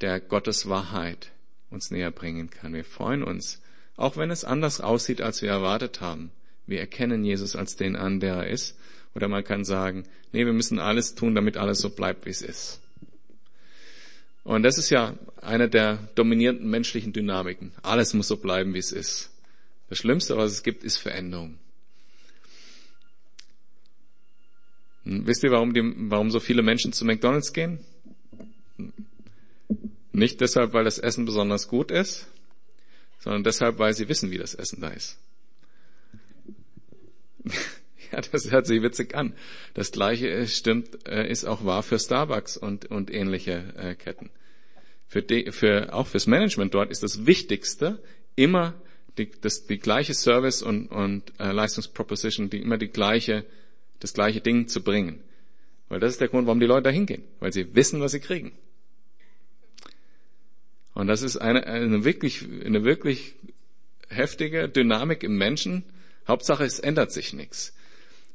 der 0.00 0.20
Gottes 0.20 0.68
Wahrheit 0.68 1.32
uns 1.68 1.90
näher 1.90 2.12
bringen 2.12 2.48
kann. 2.48 2.72
Wir 2.72 2.84
freuen 2.84 3.24
uns, 3.24 3.60
auch 4.00 4.16
wenn 4.16 4.30
es 4.30 4.44
anders 4.44 4.80
aussieht, 4.80 5.20
als 5.20 5.42
wir 5.42 5.50
erwartet 5.50 6.00
haben. 6.00 6.30
Wir 6.66 6.80
erkennen 6.80 7.22
Jesus 7.22 7.54
als 7.54 7.76
den 7.76 7.96
an, 7.96 8.18
der 8.18 8.36
er 8.36 8.48
ist. 8.48 8.78
Oder 9.14 9.28
man 9.28 9.44
kann 9.44 9.64
sagen, 9.64 10.04
nee, 10.32 10.46
wir 10.46 10.54
müssen 10.54 10.78
alles 10.78 11.14
tun, 11.14 11.34
damit 11.34 11.58
alles 11.58 11.80
so 11.80 11.90
bleibt, 11.90 12.24
wie 12.24 12.30
es 12.30 12.40
ist. 12.40 12.80
Und 14.42 14.62
das 14.62 14.78
ist 14.78 14.88
ja 14.88 15.14
eine 15.42 15.68
der 15.68 16.08
dominierenden 16.14 16.70
menschlichen 16.70 17.12
Dynamiken. 17.12 17.72
Alles 17.82 18.14
muss 18.14 18.28
so 18.28 18.38
bleiben, 18.38 18.72
wie 18.72 18.78
es 18.78 18.90
ist. 18.90 19.30
Das 19.90 19.98
Schlimmste, 19.98 20.36
was 20.36 20.52
es 20.52 20.62
gibt, 20.62 20.82
ist 20.82 20.96
Veränderung. 20.96 21.58
Hm, 25.04 25.26
wisst 25.26 25.42
ihr, 25.44 25.50
warum, 25.50 25.74
die, 25.74 25.82
warum 26.10 26.30
so 26.30 26.40
viele 26.40 26.62
Menschen 26.62 26.94
zu 26.94 27.04
McDonald's 27.04 27.52
gehen? 27.52 27.80
Nicht 30.12 30.40
deshalb, 30.40 30.72
weil 30.72 30.84
das 30.84 30.98
Essen 30.98 31.26
besonders 31.26 31.68
gut 31.68 31.90
ist, 31.90 32.26
sondern 33.20 33.44
deshalb, 33.44 33.78
weil 33.78 33.94
sie 33.94 34.08
wissen, 34.08 34.30
wie 34.30 34.38
das 34.38 34.54
Essen 34.54 34.80
da 34.80 34.88
ist. 34.88 35.18
ja, 38.12 38.20
das 38.20 38.50
hört 38.50 38.66
sich 38.66 38.82
witzig 38.82 39.14
an. 39.14 39.34
Das 39.74 39.92
Gleiche 39.92 40.28
ist, 40.28 40.56
stimmt, 40.56 41.06
äh, 41.08 41.30
ist 41.30 41.44
auch 41.44 41.64
wahr 41.64 41.82
für 41.82 41.98
Starbucks 41.98 42.56
und, 42.56 42.86
und 42.86 43.12
ähnliche 43.12 43.72
äh, 43.76 43.94
Ketten. 43.94 44.30
Für 45.06 45.22
die, 45.22 45.52
für, 45.52 45.92
auch 45.94 46.08
fürs 46.08 46.26
Management 46.26 46.74
dort 46.74 46.90
ist 46.90 47.02
das 47.02 47.26
Wichtigste 47.26 48.02
immer 48.36 48.74
die, 49.18 49.30
das, 49.40 49.66
die 49.66 49.78
gleiche 49.78 50.14
Service 50.14 50.62
und, 50.62 50.88
und 50.88 51.32
äh, 51.38 51.52
Leistungsproposition, 51.52 52.50
die 52.50 52.60
immer 52.60 52.78
die 52.78 52.88
gleiche 52.88 53.44
das 54.00 54.14
gleiche 54.14 54.40
Ding 54.40 54.66
zu 54.66 54.82
bringen. 54.82 55.20
Weil 55.88 56.00
das 56.00 56.12
ist 56.12 56.20
der 56.20 56.28
Grund, 56.28 56.46
warum 56.46 56.60
die 56.60 56.66
Leute 56.66 56.84
da 56.84 56.90
hingehen. 56.90 57.22
Weil 57.38 57.52
sie 57.52 57.74
wissen, 57.74 58.00
was 58.00 58.12
sie 58.12 58.20
kriegen. 58.20 58.52
Und 60.94 61.06
das 61.06 61.22
ist 61.22 61.36
eine, 61.36 61.66
eine 61.66 62.04
wirklich, 62.04 62.44
eine 62.64 62.84
wirklich 62.84 63.34
heftige 64.08 64.68
Dynamik 64.68 65.22
im 65.22 65.36
Menschen. 65.36 65.84
Hauptsache, 66.26 66.64
es 66.64 66.78
ändert 66.78 67.12
sich 67.12 67.32
nichts. 67.32 67.74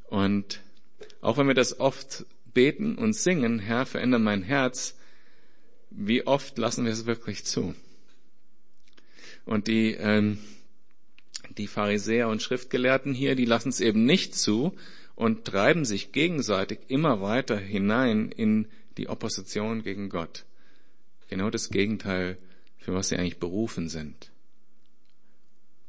Und 0.07 0.61
auch 1.21 1.37
wenn 1.37 1.47
wir 1.47 1.53
das 1.53 1.79
oft 1.79 2.25
beten 2.53 2.95
und 2.95 3.13
singen, 3.13 3.59
Herr, 3.59 3.85
verändere 3.85 4.21
mein 4.21 4.43
Herz, 4.43 4.95
wie 5.89 6.25
oft 6.25 6.57
lassen 6.57 6.85
wir 6.85 6.91
es 6.91 7.05
wirklich 7.05 7.45
zu? 7.45 7.75
Und 9.45 9.67
die, 9.67 9.91
ähm, 9.93 10.39
die 11.57 11.67
Pharisäer 11.67 12.29
und 12.29 12.41
Schriftgelehrten 12.41 13.13
hier, 13.13 13.35
die 13.35 13.45
lassen 13.45 13.69
es 13.69 13.79
eben 13.79 14.05
nicht 14.05 14.35
zu, 14.35 14.75
und 15.15 15.45
treiben 15.45 15.85
sich 15.85 16.11
gegenseitig 16.11 16.79
immer 16.87 17.21
weiter 17.21 17.57
hinein 17.57 18.31
in 18.31 18.67
die 18.97 19.07
Opposition 19.07 19.83
gegen 19.83 20.09
Gott. 20.09 20.45
Genau 21.35 21.49
das 21.49 21.69
Gegenteil, 21.69 22.37
für 22.77 22.93
was 22.93 23.09
sie 23.09 23.17
eigentlich 23.17 23.39
berufen 23.39 23.89
sind. 23.89 24.31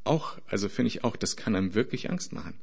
Auch, 0.03 0.39
also 0.49 0.69
finde 0.69 0.89
ich 0.89 1.05
auch, 1.05 1.15
das 1.15 1.37
kann 1.37 1.55
einem 1.55 1.75
wirklich 1.75 2.11
Angst 2.11 2.33
machen. 2.33 2.59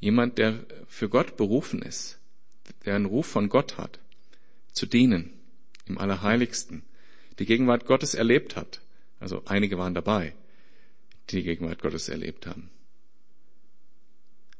Jemand, 0.00 0.38
der 0.38 0.64
für 0.88 1.10
Gott 1.10 1.36
berufen 1.36 1.82
ist, 1.82 2.18
der 2.86 2.94
einen 2.94 3.04
Ruf 3.04 3.26
von 3.26 3.50
Gott 3.50 3.76
hat, 3.76 3.98
zu 4.72 4.86
dienen, 4.86 5.34
im 5.84 5.98
Allerheiligsten, 5.98 6.84
die 7.38 7.44
Gegenwart 7.44 7.84
Gottes 7.84 8.14
erlebt 8.14 8.56
hat. 8.56 8.80
Also 9.20 9.42
einige 9.44 9.76
waren 9.76 9.92
dabei, 9.92 10.34
die 11.28 11.36
die 11.36 11.42
Gegenwart 11.42 11.82
Gottes 11.82 12.08
erlebt 12.08 12.46
haben. 12.46 12.70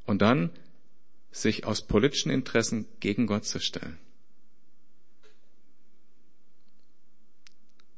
Und 0.04 0.20
dann 0.20 0.50
sich 1.32 1.64
aus 1.64 1.87
politischen 1.87 2.28
Interessen 2.28 2.84
gegen 3.00 3.26
Gott 3.26 3.46
zu 3.46 3.60
stellen. 3.60 3.96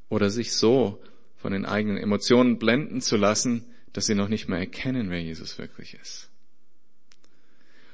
Oder 0.09 0.29
sich 0.29 0.53
so 0.53 1.01
von 1.35 1.51
den 1.51 1.65
eigenen 1.65 1.97
Emotionen 1.97 2.57
blenden 2.57 3.01
zu 3.01 3.17
lassen, 3.17 3.65
dass 3.93 4.05
sie 4.05 4.15
noch 4.15 4.29
nicht 4.29 4.47
mehr 4.47 4.59
erkennen, 4.59 5.09
wer 5.09 5.21
Jesus 5.21 5.57
wirklich 5.57 5.95
ist. 5.95 6.29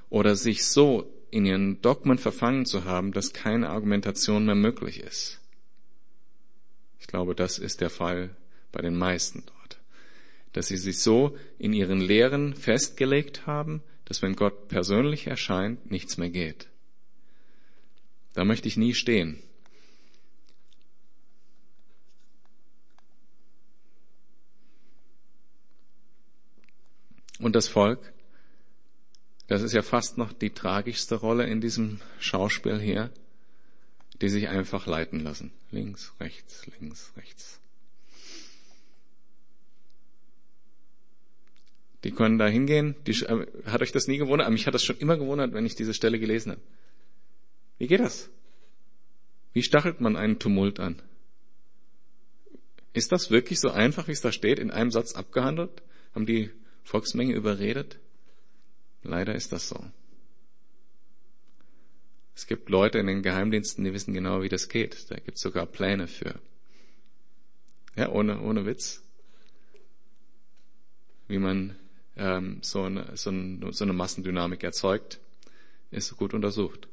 Oder 0.10 0.36
sich 0.36 0.66
so 0.66 1.12
in 1.32 1.46
ihren 1.46 1.82
Dogmen 1.82 2.20
verfangen 2.20 2.66
zu 2.66 2.86
haben, 2.86 3.12
dass 3.12 3.34
keine 3.34 3.70
Argumentation 3.70 4.46
mehr 4.46 4.56
möglich 4.56 5.00
ist. 5.00 5.40
Ich 7.00 7.08
glaube, 7.08 7.36
das 7.36 7.58
ist 7.58 7.82
der 7.82 7.90
Fall 7.90 8.36
bei 8.72 8.82
den 8.82 8.96
meisten 8.96 9.44
dort. 9.46 9.80
Dass 10.52 10.68
sie 10.68 10.78
sich 10.78 11.00
so 11.00 11.36
in 11.58 11.74
ihren 11.74 12.00
Lehren 12.00 12.56
festgelegt 12.56 13.48
haben, 13.48 13.82
dass 14.06 14.22
wenn 14.22 14.36
Gott 14.36 14.68
persönlich 14.68 15.28
erscheint, 15.28 15.90
nichts 15.90 16.18
mehr 16.18 16.30
geht. 16.30 16.68
Da 18.34 18.46
möchte 18.46 18.68
ich 18.68 18.78
nie 18.78 18.94
stehen. 18.94 19.42
Und 27.44 27.58
das 27.58 27.68
Volk, 27.68 28.14
das 29.48 29.64
ist 29.64 29.74
ja 29.74 29.82
fast 29.82 30.18
noch 30.18 30.32
die 30.32 30.52
tragischste 30.52 31.16
Rolle 31.16 31.46
in 31.46 31.60
diesem 31.60 32.00
Schauspiel 32.18 32.80
hier, 32.80 33.12
die 34.22 34.30
sich 34.30 34.48
einfach 34.48 34.88
leiten 34.88 35.20
lassen. 35.20 35.52
Links, 35.70 36.14
rechts, 36.22 36.66
links, 36.80 37.12
rechts. 37.18 37.60
Die 42.06 42.12
können 42.12 42.38
da 42.38 42.48
hingehen. 42.48 42.96
Die, 43.06 43.12
äh, 43.12 43.46
hat 43.66 43.82
euch 43.82 43.92
das 43.92 44.08
nie 44.08 44.18
gewundert? 44.18 44.50
Mich 44.50 44.66
hat 44.66 44.74
das 44.74 44.86
schon 44.86 44.98
immer 45.00 45.18
gewundert, 45.18 45.52
wenn 45.52 45.66
ich 45.66 45.76
diese 45.76 45.94
Stelle 45.94 46.20
gelesen 46.20 46.54
habe. 46.54 46.62
Wie 47.78 47.88
geht 47.88 48.00
das? 48.00 48.30
Wie 49.52 49.64
stachelt 49.64 50.00
man 50.00 50.16
einen 50.16 50.40
Tumult 50.40 50.80
an? 50.80 51.02
Ist 52.94 53.12
das 53.12 53.32
wirklich 53.32 53.60
so 53.60 53.70
einfach, 53.70 54.08
wie 54.08 54.14
es 54.14 54.22
da 54.22 54.32
steht, 54.32 54.60
in 54.60 54.72
einem 54.72 54.92
Satz 54.92 55.14
abgehandelt? 55.14 55.84
Haben 56.16 56.26
die 56.26 56.50
Volksmenge 56.84 57.34
überredet? 57.34 58.00
Leider 59.04 59.36
ist 59.36 59.52
das 59.52 59.70
so. 59.70 59.84
Es 62.36 62.48
gibt 62.48 62.70
Leute 62.70 62.98
in 62.98 63.08
den 63.08 63.22
Geheimdiensten, 63.22 63.84
die 63.84 63.94
wissen 63.94 64.14
genau, 64.14 64.42
wie 64.42 64.50
das 64.50 64.70
geht. 64.70 65.12
Da 65.12 65.16
gibt 65.16 65.38
es 65.38 65.42
sogar 65.42 65.66
Pläne 65.66 66.08
für. 66.08 66.40
Ja, 67.96 68.10
ohne, 68.10 68.42
ohne 68.42 68.66
Witz. 68.66 69.04
Wie 71.28 71.38
man 71.38 71.76
ähm, 72.18 72.60
so, 72.62 72.84
eine, 72.84 73.16
so, 73.16 73.30
eine, 73.30 73.72
so 73.72 73.84
eine 73.84 73.94
Massendynamik 73.94 74.64
erzeugt, 74.64 75.20
ist 75.92 76.16
gut 76.18 76.34
untersucht. 76.34 76.88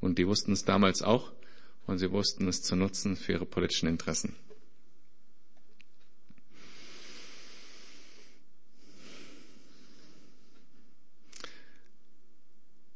Und 0.00 0.18
die 0.18 0.26
wussten 0.26 0.52
es 0.52 0.64
damals 0.64 1.02
auch 1.02 1.32
und 1.86 1.98
sie 1.98 2.10
wussten 2.10 2.48
es 2.48 2.62
zu 2.62 2.76
nutzen 2.76 3.16
für 3.16 3.32
ihre 3.32 3.46
politischen 3.46 3.88
Interessen. 3.88 4.34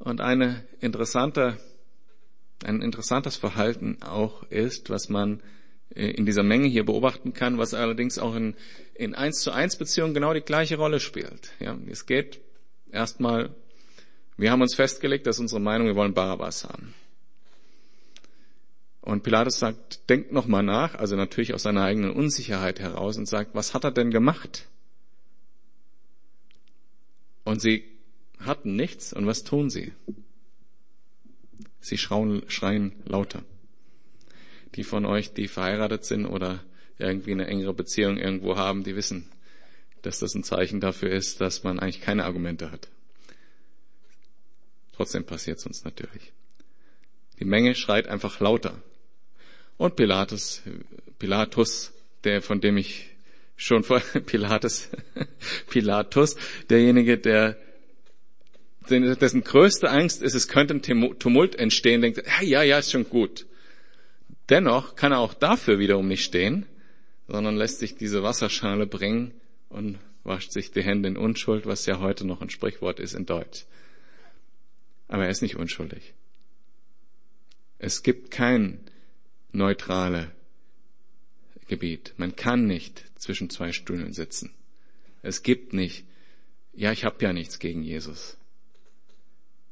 Und 0.07 0.21
eine 0.21 0.65
interessante, 0.79 1.59
ein 2.63 2.81
interessantes 2.81 3.35
Verhalten 3.35 3.99
auch 4.03 4.45
ist, 4.51 4.89
was 4.89 5.09
man 5.09 5.43
äh, 5.97 6.13
in 6.13 6.25
dieser 6.25 6.45
Menge 6.45 6.69
hier 6.69 6.87
beobachten 6.87 7.33
kann, 7.33 7.59
was 7.59 7.75
allerdings 7.75 8.17
auch 8.21 8.37
in, 8.37 8.55
in 8.95 9.17
1 9.17 9.41
zu 9.41 9.51
1 9.51 9.79
Beziehungen 9.79 10.15
genau 10.15 10.33
die 10.33 10.43
gleiche 10.43 10.77
Rolle 10.77 11.01
spielt. 11.01 11.51
Ja, 11.59 11.77
es 11.91 12.07
geht 12.07 12.41
erstmal, 12.93 13.51
wir 14.37 14.53
haben 14.53 14.63
uns 14.63 14.77
festgelegt, 14.77 15.27
dass 15.27 15.41
unsere 15.41 15.61
Meinung, 15.61 15.89
wir 15.89 15.97
wollen 15.97 16.15
Barabbas 16.15 16.63
haben. 16.63 16.95
Und 19.01 19.25
Pilatus 19.25 19.59
sagt, 19.59 20.09
denkt 20.09 20.31
noch 20.31 20.47
mal 20.47 20.63
nach, 20.63 20.95
also 20.95 21.17
natürlich 21.17 21.53
aus 21.53 21.65
seiner 21.65 21.83
eigenen 21.83 22.13
Unsicherheit 22.13 22.79
heraus 22.79 23.19
und 23.19 23.27
sagt, 23.27 23.57
was 23.57 23.75
hat 23.75 23.83
er 23.83 23.91
denn 23.91 24.13
gemacht? 24.13 24.69
Und 27.43 27.61
sie 27.61 27.96
hatten 28.41 28.77
nichts 28.77 29.13
und 29.13 29.27
was 29.27 29.45
tun 29.45 29.71
sie? 29.71 29.93
Sie 31.81 31.99
schrauen, 31.99 32.43
schreien 32.49 32.93
lauter. 33.05 33.45
Die 34.75 34.85
von 34.85 35.07
euch, 35.07 35.33
die 35.33 35.49
verheiratet 35.49 36.05
sind 36.05 36.27
oder 36.27 36.63
irgendwie 36.99 37.33
eine 37.33 37.47
engere 37.47 37.75
Beziehung 37.75 38.19
irgendwo 38.19 38.57
haben, 38.57 38.85
die 38.85 38.97
wissen, 38.97 39.31
dass 40.03 40.19
das 40.19 40.35
ein 40.35 40.45
Zeichen 40.45 40.81
dafür 40.81 41.11
ist, 41.11 41.41
dass 41.41 41.63
man 41.63 41.79
eigentlich 41.79 42.01
keine 42.01 42.25
Argumente 42.25 42.71
hat. 42.71 42.89
Trotzdem 44.93 45.25
passiert 45.25 45.59
es 45.59 45.67
uns 45.67 45.85
natürlich. 45.85 46.33
Die 47.39 47.45
Menge 47.45 47.75
schreit 47.75 48.07
einfach 48.09 48.41
lauter. 48.41 48.83
Und 49.77 49.97
Pilatus, 49.97 50.63
Pilatus, 51.19 51.93
der, 52.25 52.41
von 52.41 52.61
dem 52.61 52.79
ich 52.79 53.11
schon 53.57 53.85
vor, 53.85 54.01
Pilatus, 54.27 54.89
Pilatus, 55.69 56.37
derjenige, 56.71 57.19
der, 57.19 57.59
dessen 58.91 59.45
größte 59.45 59.91
Angst 59.91 60.23
ist, 60.23 60.35
es 60.35 60.49
könnte 60.49 60.75
ein 60.75 61.19
Tumult 61.19 61.55
entstehen, 61.57 62.03
denkt, 62.03 62.23
ja, 62.27 62.43
ja, 62.43 62.63
ja, 62.63 62.79
ist 62.79 62.93
schon 62.93 63.09
gut. 63.09 63.47
Dennoch 64.49 64.95
kann 64.95 65.13
er 65.13 65.19
auch 65.19 65.35
dafür 65.35 65.79
wiederum 65.79 66.09
nicht 66.09 66.25
stehen, 66.25 66.67
sondern 67.29 67.57
lässt 67.57 67.79
sich 67.81 67.97
diese 67.97 68.23
Wasserschale 68.23 68.87
bringen 68.87 69.33
und 69.69 69.99
wascht 70.25 70.53
sich 70.53 70.71
die 70.71 70.83
Hände 70.83 71.09
in 71.09 71.17
Unschuld, 71.17 71.67
was 71.67 71.87
ja 71.87 71.99
heute 72.01 72.27
noch 72.27 72.41
ein 72.41 72.51
Sprichwort 72.51 73.01
ist 73.01 73.15
in 73.15 73.27
Deutsch. 73.27 73.65
Aber 75.09 75.25
er 75.25 75.31
ist 75.31 75.43
nicht 75.43 75.57
unschuldig. 75.57 76.15
Es 77.79 78.03
gibt 78.03 78.31
kein 78.31 78.81
neutrale 79.53 80.33
Gebiet. 81.69 82.15
Man 82.17 82.37
kann 82.37 82.67
nicht 82.67 83.05
zwischen 83.17 83.51
zwei 83.51 83.73
Stühlen 83.73 84.13
sitzen. 84.13 84.53
Es 85.23 85.43
gibt 85.43 85.73
nicht, 85.73 86.05
ja, 86.75 86.93
ich 86.93 87.05
habe 87.05 87.25
ja 87.25 87.33
nichts 87.33 87.59
gegen 87.59 87.83
Jesus. 87.83 88.37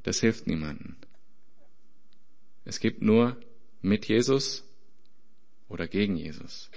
Das 0.04 0.20
hilft 0.20 0.46
niemanden. 0.46 0.96
Es 2.64 2.78
gibt 2.78 3.02
nur 3.02 3.36
mit 3.82 4.06
Jesus 4.06 4.64
oder 5.68 5.88
gegen 5.88 6.16
Jesus. 6.16 6.70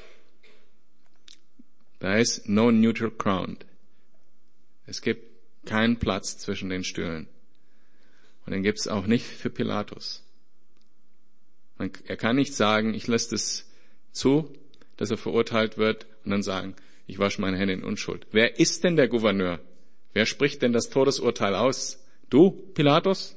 Da 1.99 2.17
ist 2.17 2.47
no 2.47 2.71
neutral 2.71 3.11
ground. 3.11 3.65
Es 4.85 5.01
gibt 5.01 5.25
keinen 5.65 5.97
Platz 5.97 6.37
zwischen 6.37 6.69
den 6.69 6.83
Stühlen. 6.83 7.27
Und 8.45 8.53
den 8.53 8.63
gibt 8.63 8.79
es 8.79 8.87
auch 8.87 9.07
nicht 9.07 9.25
für 9.25 9.49
Pilatus. 9.49 10.23
Man, 11.77 11.91
er 12.05 12.17
kann 12.17 12.37
nicht 12.37 12.53
sagen, 12.53 12.93
ich 12.93 13.07
lasse 13.07 13.35
es 13.35 13.69
zu, 14.11 14.53
dass 14.95 15.11
er 15.11 15.17
verurteilt 15.17 15.77
wird 15.77 16.07
und 16.23 16.31
dann 16.31 16.43
sagen, 16.43 16.75
ich 17.07 17.19
wasche 17.19 17.41
meine 17.41 17.57
Hände 17.57 17.73
in 17.73 17.83
Unschuld. 17.83 18.25
Wer 18.31 18.59
ist 18.59 18.83
denn 18.83 18.95
der 18.95 19.07
Gouverneur? 19.07 19.59
Wer 20.13 20.25
spricht 20.25 20.61
denn 20.61 20.73
das 20.73 20.89
Todesurteil 20.89 21.55
aus? 21.55 22.03
Du, 22.29 22.51
Pilatus? 22.51 23.35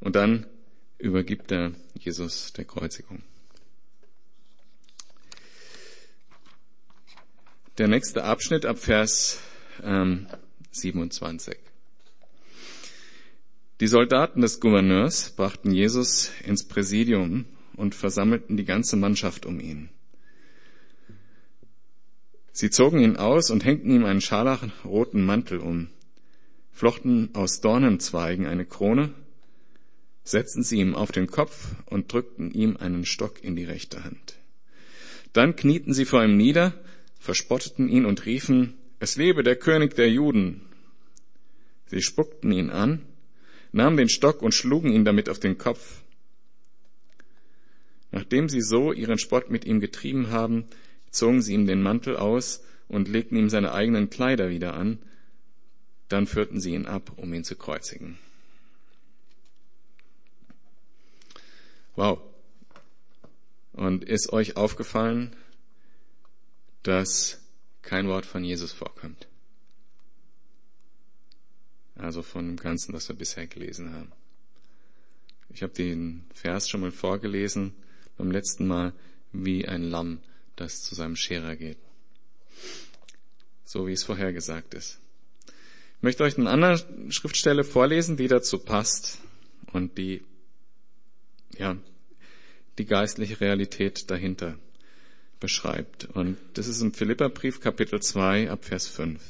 Und 0.00 0.16
dann 0.16 0.46
übergibt 0.98 1.52
er 1.52 1.72
Jesus 1.94 2.52
der 2.52 2.64
Kreuzigung. 2.64 3.22
Der 7.78 7.88
nächste 7.88 8.24
Abschnitt 8.24 8.66
ab 8.66 8.78
Vers 8.78 9.40
ähm, 9.82 10.26
27. 10.72 11.56
Die 13.80 13.86
Soldaten 13.86 14.42
des 14.42 14.60
Gouverneurs 14.60 15.30
brachten 15.30 15.72
Jesus 15.72 16.30
ins 16.44 16.68
Präsidium 16.68 17.46
und 17.74 17.94
versammelten 17.94 18.56
die 18.56 18.64
ganze 18.64 18.96
Mannschaft 18.96 19.46
um 19.46 19.58
ihn. 19.58 19.88
Sie 22.52 22.70
zogen 22.70 23.00
ihn 23.00 23.16
aus 23.16 23.50
und 23.50 23.64
hängten 23.64 23.90
ihm 23.90 24.04
einen 24.04 24.20
scharlachroten 24.20 25.24
Mantel 25.24 25.58
um, 25.58 25.88
flochten 26.70 27.30
aus 27.34 27.60
Dornenzweigen 27.60 28.46
eine 28.46 28.66
Krone, 28.66 29.12
setzten 30.24 30.62
sie 30.62 30.78
ihm 30.78 30.94
auf 30.94 31.12
den 31.12 31.26
Kopf 31.26 31.74
und 31.86 32.12
drückten 32.12 32.52
ihm 32.52 32.76
einen 32.76 33.04
Stock 33.04 33.42
in 33.42 33.56
die 33.56 33.64
rechte 33.64 34.04
Hand. 34.04 34.36
Dann 35.32 35.56
knieten 35.56 35.94
sie 35.94 36.04
vor 36.04 36.22
ihm 36.22 36.36
nieder 36.36 36.74
verspotteten 37.22 37.88
ihn 37.88 38.04
und 38.04 38.26
riefen, 38.26 38.74
es 38.98 39.16
lebe 39.16 39.44
der 39.44 39.54
König 39.54 39.94
der 39.94 40.10
Juden. 40.10 40.60
Sie 41.86 42.02
spuckten 42.02 42.50
ihn 42.50 42.68
an, 42.68 43.00
nahmen 43.70 43.96
den 43.96 44.08
Stock 44.08 44.42
und 44.42 44.54
schlugen 44.54 44.92
ihn 44.92 45.04
damit 45.04 45.28
auf 45.28 45.38
den 45.38 45.56
Kopf. 45.56 46.02
Nachdem 48.10 48.48
sie 48.48 48.60
so 48.60 48.92
ihren 48.92 49.18
Spott 49.18 49.50
mit 49.50 49.64
ihm 49.64 49.78
getrieben 49.78 50.30
haben, 50.30 50.64
zogen 51.12 51.42
sie 51.42 51.54
ihm 51.54 51.66
den 51.66 51.82
Mantel 51.82 52.16
aus 52.16 52.64
und 52.88 53.08
legten 53.08 53.36
ihm 53.36 53.48
seine 53.48 53.72
eigenen 53.72 54.10
Kleider 54.10 54.50
wieder 54.50 54.74
an, 54.74 54.98
dann 56.08 56.26
führten 56.26 56.60
sie 56.60 56.74
ihn 56.74 56.86
ab, 56.86 57.12
um 57.16 57.32
ihn 57.32 57.44
zu 57.44 57.54
kreuzigen. 57.54 58.18
Wow. 61.94 62.20
Und 63.72 64.04
ist 64.04 64.32
euch 64.32 64.56
aufgefallen, 64.56 65.36
dass 66.82 67.40
kein 67.82 68.08
Wort 68.08 68.26
von 68.26 68.44
Jesus 68.44 68.72
vorkommt. 68.72 69.28
Also 71.94 72.22
von 72.22 72.46
dem 72.46 72.56
Ganzen, 72.56 72.92
was 72.92 73.08
wir 73.08 73.16
bisher 73.16 73.46
gelesen 73.46 73.94
haben. 73.94 74.12
Ich 75.50 75.62
habe 75.62 75.72
den 75.72 76.24
Vers 76.32 76.68
schon 76.68 76.80
mal 76.80 76.90
vorgelesen, 76.90 77.74
beim 78.16 78.30
letzten 78.30 78.66
Mal, 78.66 78.92
wie 79.32 79.66
ein 79.68 79.82
Lamm, 79.82 80.20
das 80.56 80.82
zu 80.82 80.94
seinem 80.94 81.16
Scherer 81.16 81.56
geht. 81.56 81.78
So 83.64 83.86
wie 83.86 83.92
es 83.92 84.04
vorhergesagt 84.04 84.74
ist. 84.74 84.98
Ich 85.46 86.02
möchte 86.02 86.24
euch 86.24 86.36
eine 86.36 86.50
andere 86.50 86.84
Schriftstelle 87.10 87.64
vorlesen, 87.64 88.16
die 88.16 88.28
dazu 88.28 88.58
passt 88.58 89.18
und 89.72 89.96
die, 89.98 90.22
ja, 91.56 91.76
die 92.78 92.86
geistliche 92.86 93.40
Realität 93.40 94.10
dahinter 94.10 94.58
beschreibt. 95.40 96.04
Und 96.06 96.38
das 96.54 96.68
ist 96.68 96.80
im 96.80 96.92
Philipperbrief 96.92 97.60
Kapitel 97.60 98.00
2 98.00 98.50
ab 98.50 98.64
Vers 98.64 98.86
5. 98.88 99.20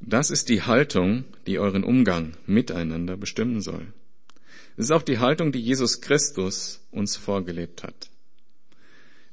Das 0.00 0.30
ist 0.30 0.48
die 0.48 0.62
Haltung, 0.62 1.24
die 1.46 1.58
euren 1.58 1.82
Umgang 1.82 2.36
miteinander 2.46 3.16
bestimmen 3.16 3.60
soll. 3.60 3.92
Es 4.76 4.86
ist 4.86 4.90
auch 4.90 5.02
die 5.02 5.18
Haltung, 5.18 5.52
die 5.52 5.60
Jesus 5.60 6.00
Christus 6.00 6.80
uns 6.90 7.16
vorgelebt 7.16 7.82
hat. 7.82 8.10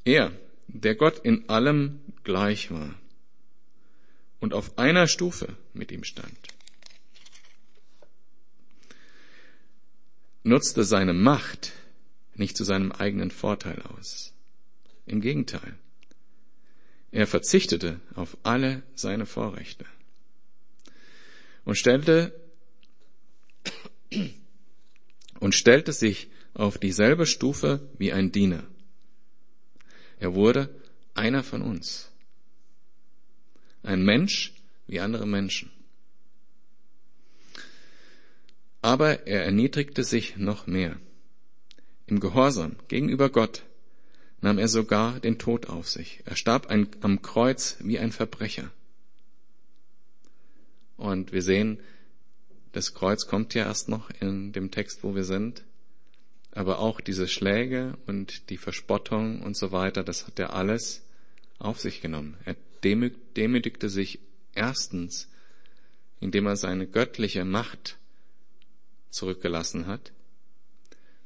Er, 0.06 0.32
der 0.68 0.96
Gott 0.96 1.20
in 1.20 1.50
allem 1.50 2.00
gleich 2.24 2.72
war 2.72 2.96
und 4.40 4.54
auf 4.54 4.78
einer 4.78 5.08
Stufe 5.08 5.58
mit 5.74 5.92
ihm 5.92 6.04
stand, 6.04 6.38
nutzte 10.44 10.84
seine 10.84 11.14
Macht 11.14 11.74
nicht 12.36 12.58
zu 12.58 12.64
seinem 12.64 12.92
eigenen 12.92 13.32
Vorteil 13.32 13.82
aus. 13.82 14.34
Im 15.06 15.22
Gegenteil. 15.22 15.78
Er 17.12 17.28
verzichtete 17.28 18.00
auf 18.16 18.38
alle 18.44 18.82
seine 18.96 19.26
Vorrechte 19.26 19.86
und 21.66 21.76
stellte 21.78 22.34
und 25.44 25.54
stellte 25.54 25.92
sich 25.92 26.30
auf 26.54 26.78
dieselbe 26.78 27.26
Stufe 27.26 27.86
wie 27.98 28.14
ein 28.14 28.32
Diener. 28.32 28.64
Er 30.18 30.36
wurde 30.36 30.74
einer 31.16 31.44
von 31.44 31.62
uns. 31.62 32.10
Ein 33.82 34.06
Mensch 34.06 34.54
wie 34.88 35.02
andere 35.02 35.28
Menschen. 35.28 35.70
Aber 38.82 39.28
er 39.28 39.44
erniedrigte 39.44 40.06
sich 40.06 40.38
noch 40.38 40.66
mehr. 40.66 40.98
Im 42.08 42.22
Gehorsam 42.22 42.78
gegenüber 42.88 43.30
Gott 43.30 43.64
nahm 44.40 44.58
er 44.58 44.70
sogar 44.70 45.20
den 45.20 45.40
Tod 45.40 45.68
auf 45.68 45.90
sich. 45.90 46.22
Er 46.24 46.38
starb 46.38 46.68
ein, 46.68 46.88
am 47.02 47.22
Kreuz 47.22 47.76
wie 47.82 48.00
ein 48.00 48.14
Verbrecher. 48.14 48.72
Und 50.96 51.34
wir 51.34 51.42
sehen, 51.42 51.82
das 52.74 52.94
Kreuz 52.94 53.28
kommt 53.28 53.54
ja 53.54 53.66
erst 53.66 53.88
noch 53.88 54.10
in 54.20 54.52
dem 54.52 54.72
Text, 54.72 55.04
wo 55.04 55.16
wir 55.16 55.24
sind. 55.24 55.64
Aber 56.52 56.80
auch 56.80 57.02
diese 57.02 57.28
Schläge 57.28 57.98
und 58.06 58.50
die 58.50 58.58
Verspottung 58.58 59.42
und 59.42 59.56
so 59.56 59.72
weiter, 59.72 60.04
das 60.04 60.28
hat 60.28 60.40
er 60.40 60.54
alles 60.54 61.04
auf 61.60 61.80
sich 61.80 62.02
genommen. 62.02 62.36
Er 62.46 62.56
demütigte 62.84 63.90
sich 63.90 64.20
erstens, 64.54 65.30
indem 66.20 66.48
er 66.48 66.58
seine 66.58 66.88
göttliche 66.88 67.46
Macht 67.46 67.98
zurückgelassen 69.10 69.88
hat 69.88 70.12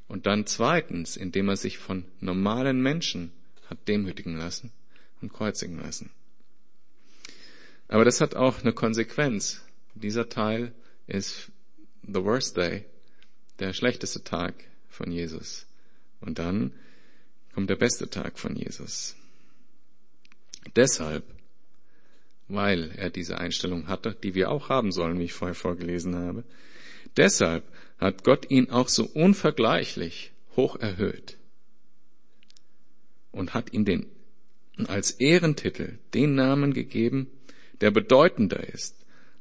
und 0.08 0.26
dann 0.26 0.46
zweitens, 0.46 1.18
indem 1.18 1.50
er 1.50 1.58
sich 1.58 1.78
von 1.78 2.06
normalen 2.20 2.82
Menschen 2.82 3.32
hat 3.70 3.88
demütigen 3.88 4.38
lassen 4.38 4.72
und 5.22 5.34
kreuzigen 5.34 5.80
lassen. 5.80 6.12
Aber 7.88 8.06
das 8.06 8.20
hat 8.20 8.36
auch 8.36 8.62
eine 8.62 8.74
Konsequenz, 8.74 9.62
dieser 9.94 10.30
Teil 10.30 10.74
ist 11.08 11.52
the 12.04 12.24
worst 12.24 12.58
day, 12.58 12.86
der 13.60 13.74
schlechteste 13.74 14.24
Tag 14.24 14.54
von 14.90 15.12
Jesus. 15.12 15.66
Und 16.20 16.40
dann 16.40 16.74
kommt 17.54 17.70
der 17.70 17.76
beste 17.76 18.10
Tag 18.10 18.38
von 18.38 18.56
Jesus. 18.56 19.16
Deshalb, 20.76 21.24
weil 22.48 22.92
er 22.92 23.10
diese 23.10 23.40
Einstellung 23.40 23.88
hatte, 23.88 24.16
die 24.22 24.36
wir 24.36 24.52
auch 24.52 24.70
haben 24.70 24.92
sollen, 24.92 25.20
wie 25.20 25.26
ich 25.26 25.34
vorher 25.34 25.56
vorgelesen 25.56 26.16
habe, 26.16 26.44
deshalb 27.16 27.64
hat 27.98 28.24
Gott 28.24 28.52
ihn 28.52 28.70
auch 28.70 28.90
so 28.90 29.06
unvergleichlich 29.06 30.32
hoch 30.56 30.76
erhöht 30.76 31.38
und 33.32 33.54
hat 33.54 33.74
ihm 33.74 33.86
den 33.86 34.08
als 34.88 35.12
Ehrentitel 35.12 35.98
den 36.14 36.36
Namen 36.36 36.74
gegeben, 36.74 37.32
der 37.82 37.90
bedeutender 37.90 38.68
ist 38.72 38.96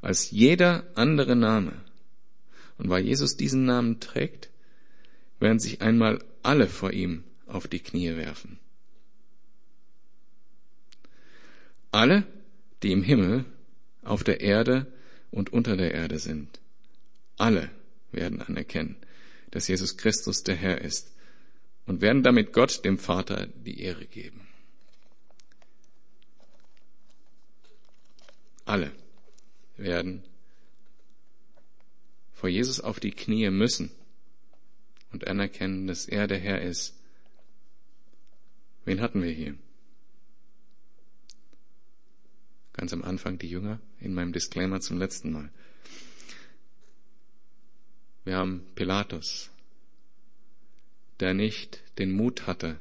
als 0.06 0.30
jeder 0.30 0.84
andere 0.94 1.34
Name. 1.34 1.72
Und 2.78 2.88
weil 2.88 3.04
Jesus 3.04 3.36
diesen 3.36 3.64
Namen 3.64 3.98
trägt, 3.98 4.50
werden 5.40 5.58
sich 5.58 5.82
einmal 5.82 6.22
alle 6.44 6.68
vor 6.68 6.92
ihm 6.92 7.24
auf 7.48 7.66
die 7.66 7.80
Knie 7.80 8.14
werfen. 8.14 8.60
Alle, 11.90 12.22
die 12.84 12.92
im 12.92 13.02
Himmel, 13.02 13.46
auf 14.04 14.22
der 14.22 14.42
Erde 14.42 14.86
und 15.32 15.52
unter 15.52 15.76
der 15.76 15.92
Erde 15.92 16.20
sind. 16.20 16.60
Alle 17.36 17.68
werden 18.12 18.40
anerkennen, 18.40 18.94
dass 19.50 19.66
Jesus 19.66 19.96
Christus 19.96 20.44
der 20.44 20.54
Herr 20.54 20.82
ist 20.82 21.10
und 21.84 22.00
werden 22.00 22.22
damit 22.22 22.52
Gott, 22.52 22.84
dem 22.84 22.98
Vater, 22.98 23.48
die 23.48 23.80
Ehre 23.80 24.06
geben. 24.06 24.46
Alle 28.64 28.92
werden 29.76 30.22
vor 32.32 32.48
Jesus 32.48 32.80
auf 32.80 33.00
die 33.00 33.12
Knie 33.12 33.50
müssen 33.50 33.90
und 35.12 35.26
anerkennen, 35.26 35.86
dass 35.86 36.06
er 36.06 36.26
der 36.26 36.38
Herr 36.38 36.60
ist. 36.60 36.94
Wen 38.84 39.00
hatten 39.00 39.22
wir 39.22 39.30
hier? 39.30 39.56
Ganz 42.74 42.92
am 42.92 43.02
Anfang 43.02 43.38
die 43.38 43.48
Jünger 43.48 43.80
in 44.00 44.12
meinem 44.12 44.32
Disclaimer 44.32 44.80
zum 44.80 44.98
letzten 44.98 45.32
Mal. 45.32 45.50
Wir 48.24 48.36
haben 48.36 48.66
Pilatus, 48.74 49.50
der 51.20 51.32
nicht 51.32 51.80
den 51.98 52.12
Mut 52.12 52.46
hatte, 52.46 52.78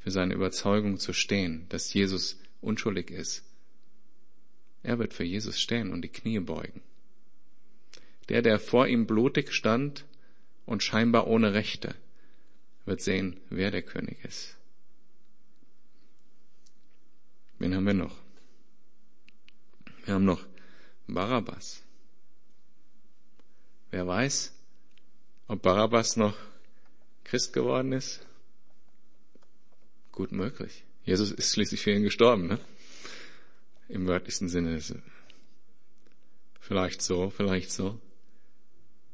für 0.00 0.10
seine 0.10 0.34
Überzeugung 0.34 0.98
zu 0.98 1.12
stehen, 1.12 1.66
dass 1.68 1.92
Jesus 1.92 2.38
unschuldig 2.60 3.10
ist. 3.10 3.42
Er 4.84 4.98
wird 4.98 5.14
für 5.14 5.24
Jesus 5.24 5.58
stehen 5.58 5.92
und 5.92 6.02
die 6.02 6.10
Knie 6.10 6.38
beugen. 6.38 6.82
Der, 8.28 8.42
der 8.42 8.60
vor 8.60 8.86
ihm 8.86 9.06
blutig 9.06 9.52
stand 9.52 10.04
und 10.66 10.82
scheinbar 10.82 11.26
ohne 11.26 11.54
Rechte, 11.54 11.94
wird 12.84 13.00
sehen, 13.00 13.40
wer 13.48 13.70
der 13.70 13.82
König 13.82 14.22
ist. 14.24 14.56
Wen 17.58 17.74
haben 17.74 17.86
wir 17.86 17.94
noch? 17.94 18.16
Wir 20.04 20.14
haben 20.14 20.26
noch 20.26 20.44
Barabbas. 21.06 21.82
Wer 23.90 24.06
weiß, 24.06 24.52
ob 25.48 25.62
Barabbas 25.62 26.16
noch 26.16 26.36
Christ 27.24 27.54
geworden 27.54 27.92
ist? 27.92 28.26
Gut 30.12 30.30
möglich. 30.30 30.84
Jesus 31.04 31.32
ist 31.32 31.54
schließlich 31.54 31.80
für 31.80 31.92
ihn 31.92 32.02
gestorben, 32.02 32.48
ne? 32.48 32.58
Im 33.88 34.06
wörtlichsten 34.06 34.48
Sinne. 34.48 34.80
Vielleicht 36.60 37.02
so, 37.02 37.30
vielleicht 37.30 37.70
so. 37.70 38.00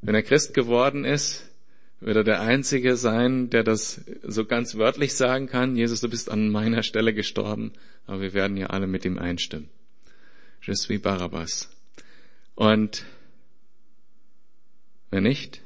Wenn 0.01 0.15
er 0.15 0.23
Christ 0.23 0.53
geworden 0.53 1.05
ist, 1.05 1.51
wird 1.99 2.17
er 2.17 2.23
der 2.23 2.41
Einzige 2.41 2.97
sein, 2.97 3.49
der 3.49 3.63
das 3.63 4.01
so 4.23 4.45
ganz 4.45 4.75
wörtlich 4.75 5.13
sagen 5.13 5.47
kann, 5.47 5.75
Jesus, 5.75 6.01
du 6.01 6.09
bist 6.09 6.31
an 6.31 6.49
meiner 6.49 6.81
Stelle 6.81 7.13
gestorben, 7.13 7.73
aber 8.07 8.21
wir 8.21 8.33
werden 8.33 8.57
ja 8.57 8.67
alle 8.67 8.87
mit 8.87 9.05
ihm 9.05 9.19
einstimmen. 9.19 9.69
Je 10.61 10.73
suis 10.73 11.01
Barabbas. 11.01 11.69
Und 12.55 13.05
wenn 15.11 15.23
nicht, 15.23 15.61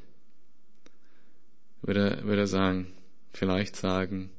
würde, 1.81 2.19
würde 2.23 2.41
er 2.41 2.47
sagen, 2.47 2.93
vielleicht 3.31 3.75
sagen, 3.75 4.31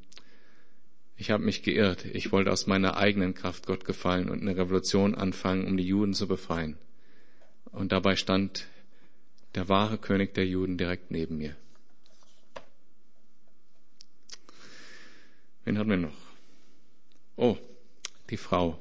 ich 1.16 1.30
habe 1.30 1.42
mich 1.42 1.62
geirrt, 1.62 2.04
ich 2.04 2.30
wollte 2.32 2.52
aus 2.52 2.66
meiner 2.66 2.96
eigenen 2.96 3.34
Kraft 3.34 3.66
Gott 3.66 3.84
gefallen 3.84 4.28
und 4.28 4.42
eine 4.42 4.56
Revolution 4.56 5.14
anfangen, 5.14 5.66
um 5.66 5.76
die 5.76 5.86
Juden 5.86 6.12
zu 6.12 6.28
befreien. 6.28 6.76
Und 7.72 7.92
dabei 7.92 8.16
stand 8.16 8.66
der 9.54 9.68
wahre 9.68 9.96
König 9.96 10.34
der 10.34 10.46
Juden 10.46 10.76
direkt 10.76 11.10
neben 11.10 11.38
mir. 11.38 11.56
Wen 15.64 15.78
haben 15.78 15.90
wir 15.90 15.96
noch? 15.96 16.16
Oh, 17.36 17.56
die 18.30 18.36
Frau 18.36 18.78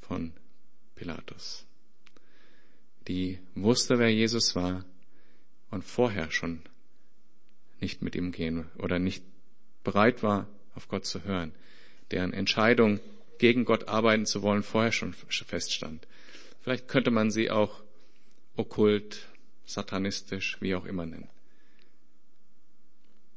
von 0.00 0.32
Pilatus. 0.94 1.66
Die 3.08 3.38
wusste, 3.54 3.98
wer 3.98 4.12
Jesus 4.12 4.54
war 4.54 4.84
und 5.70 5.84
vorher 5.84 6.30
schon 6.30 6.62
nicht 7.80 8.02
mit 8.02 8.14
ihm 8.14 8.32
gehen 8.32 8.66
oder 8.78 8.98
nicht 8.98 9.24
bereit 9.84 10.22
war, 10.22 10.48
auf 10.76 10.88
Gott 10.88 11.06
zu 11.06 11.24
hören, 11.24 11.52
deren 12.12 12.32
Entscheidung, 12.32 13.00
gegen 13.38 13.64
Gott 13.64 13.88
arbeiten 13.88 14.24
zu 14.24 14.42
wollen, 14.42 14.62
vorher 14.62 14.92
schon 14.92 15.12
feststand. 15.12 16.06
Vielleicht 16.62 16.88
könnte 16.88 17.10
man 17.10 17.30
sie 17.30 17.50
auch 17.50 17.82
okkult, 18.56 19.26
satanistisch, 19.66 20.56
wie 20.60 20.74
auch 20.74 20.86
immer 20.86 21.04
nennen. 21.04 21.28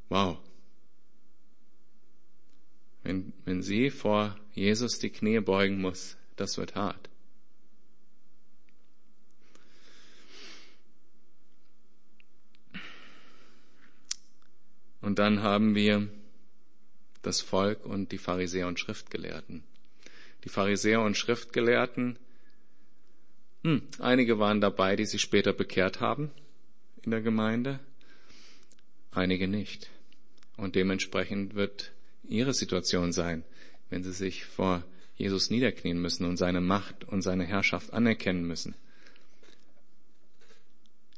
Wow. 0.09 0.37
Wenn, 3.03 3.33
wenn 3.45 3.61
sie 3.61 3.89
vor 3.89 4.37
Jesus 4.53 4.99
die 4.99 5.09
Knie 5.09 5.39
beugen 5.39 5.81
muss, 5.81 6.17
das 6.35 6.57
wird 6.57 6.75
hart. 6.75 7.09
Und 15.01 15.19
dann 15.19 15.41
haben 15.41 15.75
wir 15.75 16.09
das 17.21 17.41
Volk 17.41 17.85
und 17.85 18.11
die 18.11 18.17
Pharisäer 18.17 18.67
und 18.67 18.79
Schriftgelehrten. 18.79 19.63
Die 20.43 20.49
Pharisäer 20.49 21.01
und 21.01 21.17
Schriftgelehrten, 21.17 22.17
hm, 23.63 23.81
einige 23.99 24.39
waren 24.39 24.61
dabei, 24.61 24.95
die 24.95 25.05
sich 25.05 25.21
später 25.21 25.53
bekehrt 25.53 25.99
haben 25.99 26.31
in 27.03 27.11
der 27.11 27.21
Gemeinde, 27.21 27.79
einige 29.11 29.47
nicht. 29.47 29.89
Und 30.57 30.75
dementsprechend 30.75 31.55
wird 31.55 31.91
ihre 32.27 32.53
Situation 32.53 33.11
sein, 33.11 33.43
wenn 33.89 34.03
sie 34.03 34.13
sich 34.13 34.45
vor 34.45 34.83
Jesus 35.15 35.49
niederknien 35.49 36.01
müssen 36.01 36.25
und 36.25 36.37
seine 36.37 36.61
Macht 36.61 37.03
und 37.03 37.21
seine 37.21 37.43
Herrschaft 37.43 37.91
anerkennen 37.91 38.45
müssen. 38.45 38.75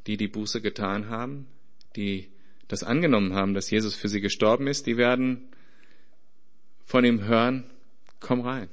Die, 0.08 0.18
die 0.18 0.28
Buße 0.28 0.62
getan 0.62 1.10
haben, 1.10 1.48
die 1.96 2.30
das 2.68 2.84
angenommen 2.84 3.34
haben, 3.34 3.54
dass 3.54 3.70
Jesus 3.70 3.94
für 3.94 4.10
sie 4.10 4.22
gestorben 4.22 4.66
ist, 4.66 4.88
die 4.88 4.98
werden 4.98 5.50
von 6.86 7.06
ihm 7.06 7.24
hören, 7.24 7.64
komm 8.20 8.42
rein. 8.42 8.70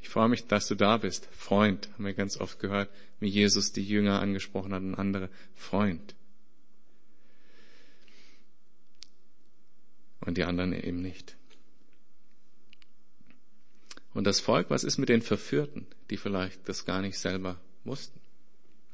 Ich 0.00 0.08
freue 0.08 0.28
mich, 0.28 0.46
dass 0.46 0.66
du 0.66 0.74
da 0.74 0.96
bist. 0.96 1.26
Freund, 1.26 1.88
haben 1.94 2.04
wir 2.04 2.12
ganz 2.12 2.36
oft 2.36 2.58
gehört, 2.58 2.90
wie 3.20 3.28
Jesus 3.28 3.72
die 3.72 3.86
Jünger 3.86 4.20
angesprochen 4.20 4.74
hat 4.74 4.82
und 4.82 4.96
andere. 4.96 5.30
Freund. 5.54 6.14
Und 10.20 10.38
die 10.38 10.44
anderen 10.44 10.72
eben 10.72 11.00
nicht. 11.00 11.36
Und 14.14 14.24
das 14.24 14.40
Volk, 14.40 14.70
was 14.70 14.84
ist 14.84 14.98
mit 14.98 15.08
den 15.08 15.22
Verführten, 15.22 15.86
die 16.10 16.16
vielleicht 16.16 16.68
das 16.68 16.84
gar 16.84 17.00
nicht 17.00 17.18
selber 17.18 17.60
wussten? 17.84 18.20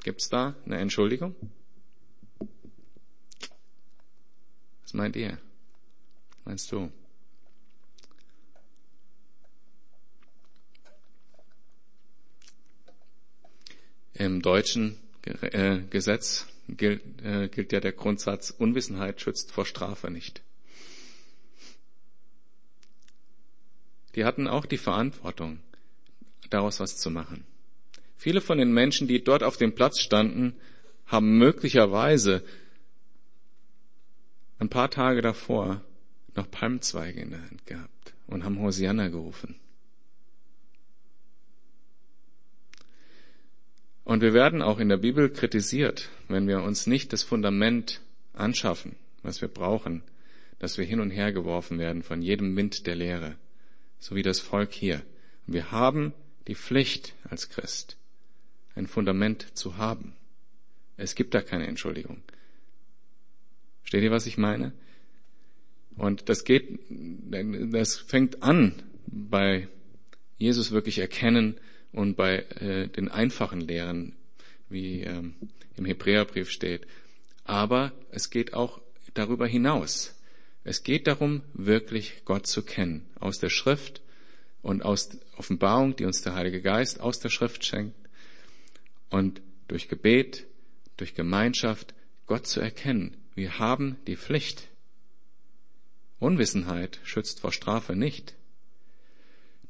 Gibt 0.03 0.21
es 0.21 0.29
da 0.29 0.55
eine 0.65 0.77
Entschuldigung? 0.77 1.35
Was 4.83 4.93
meint 4.93 5.15
ihr? 5.15 5.37
Meinst 6.45 6.71
du? 6.71 6.91
Im 14.19 14.41
deutschen 14.41 14.97
äh, 15.23 15.79
Gesetz 15.89 16.45
gilt, 16.67 17.01
äh, 17.23 17.47
gilt 17.47 17.71
ja 17.71 17.79
der 17.79 17.93
Grundsatz, 17.93 18.51
Unwissenheit 18.51 19.21
schützt 19.21 19.49
vor 19.49 19.65
Strafe 19.65 20.11
nicht. 20.11 20.41
Die 24.15 24.25
hatten 24.25 24.47
auch 24.47 24.65
die 24.65 24.77
Verantwortung, 24.77 25.61
daraus 26.49 26.81
was 26.81 26.97
zu 26.97 27.09
machen. 27.09 27.45
Viele 28.17 28.41
von 28.41 28.57
den 28.57 28.73
Menschen, 28.73 29.07
die 29.07 29.23
dort 29.23 29.41
auf 29.41 29.55
dem 29.55 29.73
Platz 29.73 30.01
standen, 30.01 30.53
haben 31.05 31.37
möglicherweise 31.37 32.43
ein 34.59 34.67
paar 34.67 34.91
Tage 34.91 35.21
davor 35.21 35.81
noch 36.35 36.51
Palmzweige 36.51 37.21
in 37.21 37.31
der 37.31 37.41
Hand 37.41 37.65
gehabt 37.65 38.13
und 38.27 38.43
haben 38.43 38.59
Hosianna 38.59 39.07
gerufen. 39.07 39.55
Und 44.09 44.23
wir 44.23 44.33
werden 44.33 44.63
auch 44.63 44.79
in 44.79 44.89
der 44.89 44.97
Bibel 44.97 45.29
kritisiert, 45.29 46.09
wenn 46.29 46.47
wir 46.47 46.63
uns 46.63 46.87
nicht 46.87 47.13
das 47.13 47.21
Fundament 47.21 48.01
anschaffen, 48.33 48.95
was 49.21 49.39
wir 49.39 49.49
brauchen, 49.49 50.01
dass 50.57 50.79
wir 50.79 50.85
hin 50.85 50.99
und 50.99 51.11
her 51.11 51.31
geworfen 51.31 51.77
werden 51.77 52.01
von 52.01 52.23
jedem 52.23 52.55
Wind 52.55 52.87
der 52.87 52.95
Lehre, 52.95 53.35
so 53.99 54.15
wie 54.15 54.23
das 54.23 54.39
Volk 54.39 54.73
hier. 54.73 55.03
Und 55.45 55.53
wir 55.53 55.69
haben 55.69 56.13
die 56.47 56.55
Pflicht 56.55 57.13
als 57.23 57.49
Christ, 57.49 57.97
ein 58.73 58.87
Fundament 58.87 59.55
zu 59.55 59.77
haben. 59.77 60.15
Es 60.97 61.13
gibt 61.13 61.35
da 61.35 61.43
keine 61.43 61.67
Entschuldigung. 61.67 62.23
Versteht 63.83 64.01
ihr, 64.01 64.11
was 64.11 64.25
ich 64.25 64.39
meine? 64.39 64.73
Und 65.97 66.29
das 66.29 66.45
geht, 66.45 66.79
das 66.89 67.97
fängt 67.97 68.41
an 68.41 68.73
bei 69.05 69.67
Jesus 70.39 70.71
wirklich 70.71 70.97
erkennen 70.97 71.59
und 71.91 72.15
bei 72.15 72.37
äh, 72.37 72.87
den 72.87 73.09
einfachen 73.09 73.61
Lehren, 73.61 74.15
wie 74.69 75.01
ähm, 75.01 75.35
im 75.75 75.85
Hebräerbrief 75.85 76.49
steht. 76.49 76.85
Aber 77.43 77.91
es 78.11 78.29
geht 78.29 78.53
auch 78.53 78.81
darüber 79.13 79.47
hinaus. 79.47 80.15
Es 80.63 80.83
geht 80.83 81.07
darum, 81.07 81.41
wirklich 81.53 82.23
Gott 82.25 82.45
zu 82.45 82.63
kennen, 82.63 83.09
aus 83.19 83.39
der 83.39 83.49
Schrift 83.49 84.01
und 84.61 84.83
aus 84.83 85.17
Offenbarung, 85.37 85.95
die 85.95 86.05
uns 86.05 86.21
der 86.21 86.35
Heilige 86.35 86.61
Geist 86.61 86.99
aus 86.99 87.19
der 87.19 87.29
Schrift 87.29 87.65
schenkt 87.65 87.95
und 89.09 89.41
durch 89.67 89.87
Gebet, 89.87 90.45
durch 90.97 91.15
Gemeinschaft 91.15 91.93
Gott 92.27 92.45
zu 92.45 92.59
erkennen. 92.59 93.17
Wir 93.35 93.57
haben 93.57 93.97
die 94.05 94.17
Pflicht. 94.17 94.67
Unwissenheit 96.19 96.99
schützt 97.03 97.39
vor 97.39 97.53
Strafe 97.53 97.95
nicht. 97.95 98.35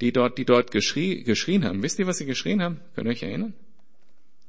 Die 0.02 0.12
dort, 0.12 0.38
die 0.38 0.46
dort 0.46 0.72
geschrie, 0.72 1.24
geschrien 1.24 1.66
haben, 1.66 1.84
wisst 1.84 2.00
ihr, 2.00 2.08
was 2.08 2.18
sie 2.18 2.26
geschrien 2.26 2.62
haben? 2.62 2.80
Könnt 2.96 3.08
ihr 3.08 3.12
euch 3.12 3.24
erinnern? 3.24 3.54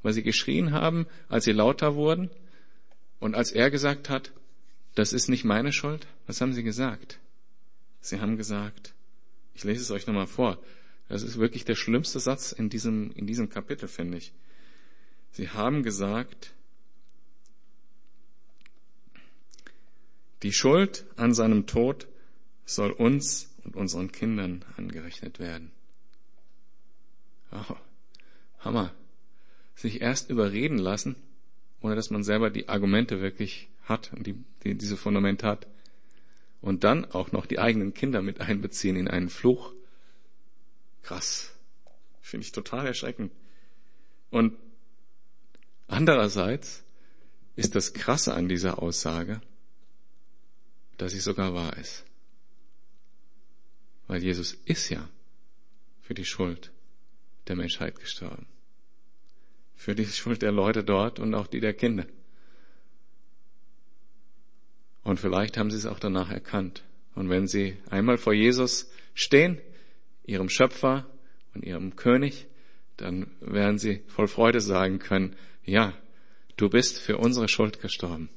Weil 0.01 0.13
sie 0.13 0.23
geschrien 0.23 0.71
haben, 0.71 1.07
als 1.27 1.43
sie 1.43 1.51
lauter 1.51 1.95
wurden 1.95 2.29
und 3.19 3.35
als 3.35 3.51
er 3.51 3.69
gesagt 3.69 4.09
hat, 4.09 4.31
das 4.95 5.13
ist 5.13 5.29
nicht 5.29 5.43
meine 5.43 5.71
Schuld. 5.71 6.07
Was 6.27 6.41
haben 6.41 6.53
sie 6.53 6.63
gesagt? 6.63 7.19
Sie 8.01 8.19
haben 8.19 8.37
gesagt, 8.37 8.93
ich 9.53 9.63
lese 9.63 9.81
es 9.81 9.91
euch 9.91 10.07
nochmal 10.07 10.27
vor. 10.27 10.57
Das 11.07 11.23
ist 11.23 11.37
wirklich 11.37 11.65
der 11.65 11.75
schlimmste 11.75 12.19
Satz 12.19 12.51
in 12.51 12.69
diesem, 12.69 13.11
in 13.11 13.27
diesem 13.27 13.49
Kapitel, 13.49 13.87
finde 13.87 14.17
ich. 14.17 14.33
Sie 15.31 15.49
haben 15.49 15.83
gesagt, 15.83 16.53
die 20.43 20.53
Schuld 20.53 21.05
an 21.17 21.33
seinem 21.33 21.67
Tod 21.67 22.07
soll 22.65 22.91
uns 22.91 23.50
und 23.63 23.75
unseren 23.75 24.11
Kindern 24.11 24.65
angerechnet 24.77 25.39
werden. 25.39 25.71
Oh, 27.51 27.75
Hammer. 28.59 28.93
Sich 29.75 30.01
erst 30.01 30.29
überreden 30.29 30.77
lassen, 30.77 31.15
ohne 31.81 31.95
dass 31.95 32.09
man 32.09 32.23
selber 32.23 32.49
die 32.49 32.69
Argumente 32.69 33.21
wirklich 33.21 33.69
hat 33.83 34.11
und 34.13 34.27
die, 34.27 34.35
die, 34.63 34.75
diese 34.75 34.97
Fundament 34.97 35.43
hat. 35.43 35.67
Und 36.61 36.83
dann 36.83 37.05
auch 37.05 37.31
noch 37.31 37.45
die 37.45 37.59
eigenen 37.59 37.93
Kinder 37.93 38.21
mit 38.21 38.41
einbeziehen 38.41 38.95
in 38.95 39.07
einen 39.07 39.29
Fluch. 39.29 39.73
Krass. 41.01 41.55
Finde 42.21 42.45
ich 42.45 42.51
total 42.51 42.85
erschreckend. 42.85 43.31
Und 44.29 44.57
andererseits 45.87 46.83
ist 47.55 47.75
das 47.75 47.93
Krasse 47.93 48.33
an 48.33 48.47
dieser 48.47 48.81
Aussage, 48.81 49.41
dass 50.97 51.11
sie 51.11 51.19
sogar 51.19 51.53
wahr 51.53 51.75
ist. 51.77 52.05
Weil 54.11 54.23
Jesus 54.23 54.55
ist 54.65 54.89
ja 54.89 55.07
für 56.01 56.13
die 56.13 56.25
Schuld 56.25 56.73
der 57.47 57.55
Menschheit 57.55 57.97
gestorben. 57.97 58.45
Für 59.73 59.95
die 59.95 60.05
Schuld 60.05 60.41
der 60.41 60.51
Leute 60.51 60.83
dort 60.83 61.17
und 61.21 61.33
auch 61.33 61.47
die 61.47 61.61
der 61.61 61.73
Kinder. 61.73 62.05
Und 65.03 65.21
vielleicht 65.21 65.55
haben 65.55 65.71
sie 65.71 65.77
es 65.77 65.85
auch 65.85 65.97
danach 65.97 66.29
erkannt. 66.29 66.83
Und 67.15 67.29
wenn 67.29 67.47
sie 67.47 67.77
einmal 67.89 68.17
vor 68.17 68.33
Jesus 68.33 68.91
stehen, 69.13 69.61
ihrem 70.25 70.49
Schöpfer 70.49 71.09
und 71.53 71.63
ihrem 71.63 71.95
König, 71.95 72.47
dann 72.97 73.31
werden 73.39 73.77
sie 73.77 74.03
voll 74.07 74.27
Freude 74.27 74.59
sagen 74.59 74.99
können, 74.99 75.37
ja, 75.63 75.97
du 76.57 76.69
bist 76.69 76.99
für 76.99 77.17
unsere 77.17 77.47
Schuld 77.47 77.79
gestorben. 77.79 78.29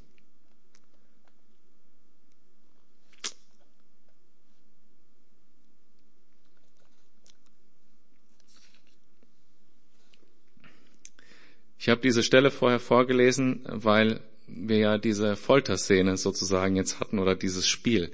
Ich 11.84 11.90
habe 11.90 12.00
diese 12.00 12.22
Stelle 12.22 12.50
vorher 12.50 12.80
vorgelesen, 12.80 13.60
weil 13.66 14.20
wir 14.46 14.78
ja 14.78 14.96
diese 14.96 15.36
Folterszene 15.36 16.16
sozusagen 16.16 16.76
jetzt 16.76 16.98
hatten 16.98 17.18
oder 17.18 17.36
dieses 17.36 17.68
Spiel, 17.68 18.10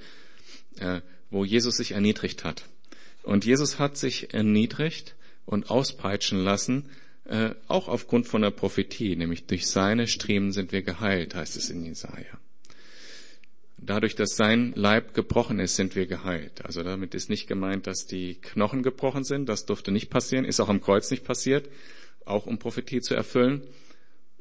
äh, 0.80 1.02
wo 1.30 1.44
Jesus 1.44 1.76
sich 1.76 1.92
erniedrigt 1.92 2.42
hat. 2.42 2.64
Und 3.22 3.44
Jesus 3.44 3.78
hat 3.78 3.96
sich 3.96 4.34
erniedrigt 4.34 5.14
und 5.46 5.70
auspeitschen 5.70 6.42
lassen, 6.42 6.90
äh, 7.26 7.50
auch 7.68 7.86
aufgrund 7.86 8.26
von 8.26 8.42
der 8.42 8.50
Prophetie, 8.50 9.14
nämlich 9.14 9.46
durch 9.46 9.68
seine 9.68 10.08
Striemen 10.08 10.50
sind 10.50 10.72
wir 10.72 10.82
geheilt, 10.82 11.36
heißt 11.36 11.56
es 11.56 11.70
in 11.70 11.84
Jesaja. 11.84 12.40
Dadurch, 13.78 14.16
dass 14.16 14.34
sein 14.34 14.72
Leib 14.74 15.14
gebrochen 15.14 15.60
ist, 15.60 15.76
sind 15.76 15.94
wir 15.94 16.06
geheilt. 16.08 16.64
Also 16.64 16.82
damit 16.82 17.14
ist 17.14 17.30
nicht 17.30 17.46
gemeint, 17.46 17.86
dass 17.86 18.08
die 18.08 18.34
Knochen 18.34 18.82
gebrochen 18.82 19.22
sind. 19.22 19.48
Das 19.48 19.64
durfte 19.64 19.92
nicht 19.92 20.10
passieren, 20.10 20.44
ist 20.44 20.58
auch 20.58 20.68
am 20.68 20.80
Kreuz 20.80 21.08
nicht 21.12 21.22
passiert, 21.22 21.68
auch 22.24 22.46
um 22.46 22.58
Prophetie 22.58 23.00
zu 23.00 23.14
erfüllen 23.14 23.62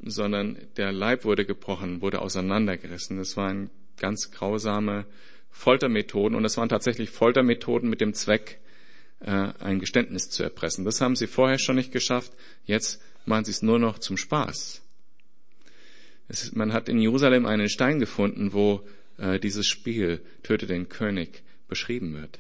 sondern 0.04 0.58
der 0.78 0.92
Leib 0.92 1.26
wurde 1.26 1.46
gebrochen, 1.46 2.02
wurde 2.02 2.22
auseinandergerissen. 2.22 3.18
Das 3.18 3.38
waren 3.38 3.70
ganz 3.98 4.32
grausame 4.32 5.06
Foltermethoden 5.50 6.38
und 6.38 6.46
es 6.46 6.58
waren 6.58 6.70
tatsächlich 6.70 7.10
Foltermethoden 7.10 7.90
mit 7.90 8.02
dem 8.02 8.14
Zweck, 8.14 8.60
äh, 9.20 9.50
ein 9.60 9.80
Geständnis 9.80 10.30
zu 10.30 10.44
erpressen. 10.44 10.86
Das 10.86 11.02
haben 11.02 11.16
sie 11.16 11.28
vorher 11.28 11.60
schon 11.60 11.76
nicht 11.76 11.92
geschafft, 11.92 12.32
jetzt 12.66 13.02
machen 13.26 13.46
sie 13.46 13.52
es 13.52 13.62
nur 13.62 13.80
noch 13.80 14.00
zum 14.00 14.16
Spaß. 14.18 14.82
Ist, 16.30 16.56
man 16.56 16.74
hat 16.74 16.88
in 16.88 17.00
Jerusalem 17.00 17.46
einen 17.46 17.70
Stein 17.70 18.00
gefunden, 18.00 18.54
wo 18.54 18.88
äh, 19.18 19.40
dieses 19.40 19.68
Spiel 19.68 20.22
Töte 20.44 20.68
den 20.68 20.88
König 20.88 21.44
beschrieben 21.68 22.14
wird, 22.14 22.40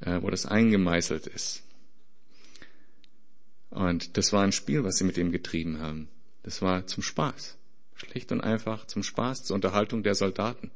äh, 0.00 0.22
wo 0.22 0.30
das 0.30 0.46
eingemeißelt 0.46 1.26
ist. 1.26 1.64
Und 3.70 4.16
das 4.16 4.32
war 4.32 4.42
ein 4.42 4.52
Spiel, 4.52 4.84
was 4.84 4.96
sie 4.96 5.04
mit 5.04 5.18
ihm 5.18 5.32
getrieben 5.32 5.80
haben. 5.80 6.08
Das 6.42 6.62
war 6.62 6.86
zum 6.86 7.02
Spaß. 7.02 7.56
Schlicht 7.94 8.32
und 8.32 8.40
einfach 8.40 8.86
zum 8.86 9.02
Spaß, 9.02 9.44
zur 9.44 9.54
Unterhaltung 9.54 10.02
der 10.02 10.14
Soldaten. 10.14 10.70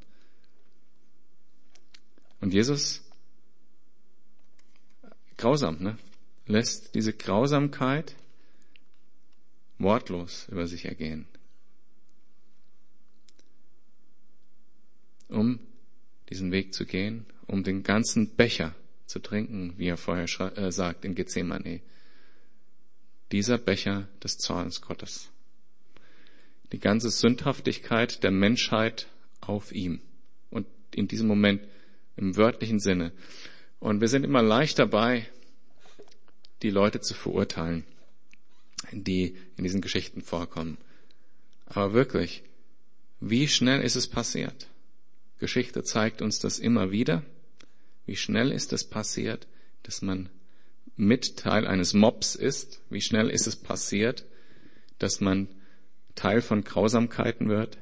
Und 2.41 2.53
Jesus, 2.53 3.03
grausam, 5.37 5.79
ne? 5.81 5.97
lässt 6.47 6.95
diese 6.95 7.13
Grausamkeit 7.13 8.17
wortlos 9.79 10.49
über 10.49 10.67
sich 10.67 10.85
ergehen. 10.85 11.27
Um 15.29 15.61
diesen 16.29 16.51
Weg 16.51 16.75
zu 16.75 16.85
gehen, 16.85 17.27
um 17.47 17.63
den 17.63 17.83
ganzen 17.83 18.35
Becher 18.35 18.75
zu 19.07 19.21
trinken, 19.21 19.75
wie 19.79 19.87
er 19.87 19.97
vorher 19.97 20.27
äh, 20.59 20.73
sagt 20.73 21.05
in 21.05 21.15
Gethsemane. 21.15 21.81
Dieser 23.33 23.59
Becher 23.59 24.09
des 24.23 24.39
Zorns 24.39 24.81
Gottes 24.81 25.33
die 26.73 26.81
ganze 26.81 27.11
Sündhaftigkeit 27.11 28.23
der 28.23 28.31
Menschheit 28.31 29.07
auf 29.41 29.73
ihm. 29.73 30.01
Und 30.51 30.67
in 30.95 31.07
diesem 31.07 31.29
Moment 31.29 31.63
im 32.17 32.37
wörtlichen 32.37 32.81
Sinne. 32.81 33.13
Und 33.79 34.01
wir 34.01 34.09
sind 34.09 34.25
immer 34.25 34.43
leicht 34.43 34.79
dabei, 34.79 35.27
die 36.63 36.71
Leute 36.71 37.01
zu 37.01 37.15
verurteilen, 37.15 37.85
die 38.91 39.37
in 39.57 39.65
diesen 39.65 39.81
Geschichten 39.81 40.23
vorkommen. 40.23 40.79
Aber 41.67 41.93
wirklich, 41.93 42.43
wie 43.21 43.49
schnell 43.49 43.81
ist 43.83 43.97
es 43.97 44.07
passiert? 44.07 44.69
Geschichte 45.39 45.83
zeigt 45.83 46.23
uns 46.23 46.39
das 46.39 46.59
immer 46.59 46.91
wieder. 46.91 47.23
Wie 48.07 48.17
schnell 48.17 48.51
ist 48.53 48.73
es 48.73 48.85
passiert, 48.85 49.47
dass 49.83 50.03
man 50.03 50.29
mit 50.97 51.37
Teil 51.37 51.67
eines 51.67 51.95
Mobs 51.95 52.35
ist? 52.35 52.81
Wie 52.91 53.01
schnell 53.01 53.31
ist 53.31 53.47
es 53.47 53.57
passiert, 53.57 54.25
dass 54.99 55.21
man 55.21 55.49
Teil 56.15 56.41
von 56.41 56.65
Grausamkeiten 56.65 57.49
wird. 57.49 57.79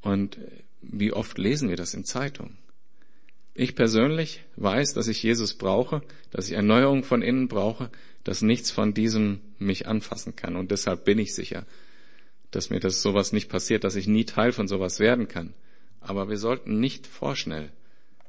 Und 0.00 0.38
wie 0.80 1.12
oft 1.12 1.38
lesen 1.38 1.68
wir 1.68 1.76
das 1.76 1.94
in 1.94 2.04
Zeitungen? 2.04 2.58
Ich 3.54 3.74
persönlich 3.76 4.42
weiß, 4.56 4.94
dass 4.94 5.08
ich 5.08 5.22
Jesus 5.22 5.54
brauche, 5.54 6.02
dass 6.30 6.48
ich 6.48 6.54
Erneuerung 6.54 7.04
von 7.04 7.22
innen 7.22 7.48
brauche, 7.48 7.90
dass 8.24 8.42
nichts 8.42 8.70
von 8.70 8.94
diesem 8.94 9.40
mich 9.58 9.86
anfassen 9.86 10.36
kann. 10.36 10.56
Und 10.56 10.70
deshalb 10.70 11.04
bin 11.04 11.18
ich 11.18 11.34
sicher, 11.34 11.66
dass 12.50 12.70
mir 12.70 12.80
das 12.80 13.02
sowas 13.02 13.32
nicht 13.32 13.48
passiert, 13.48 13.84
dass 13.84 13.96
ich 13.96 14.06
nie 14.06 14.24
Teil 14.24 14.52
von 14.52 14.68
sowas 14.68 15.00
werden 15.00 15.28
kann. 15.28 15.54
Aber 16.00 16.28
wir 16.28 16.38
sollten 16.38 16.80
nicht 16.80 17.06
vorschnell 17.06 17.70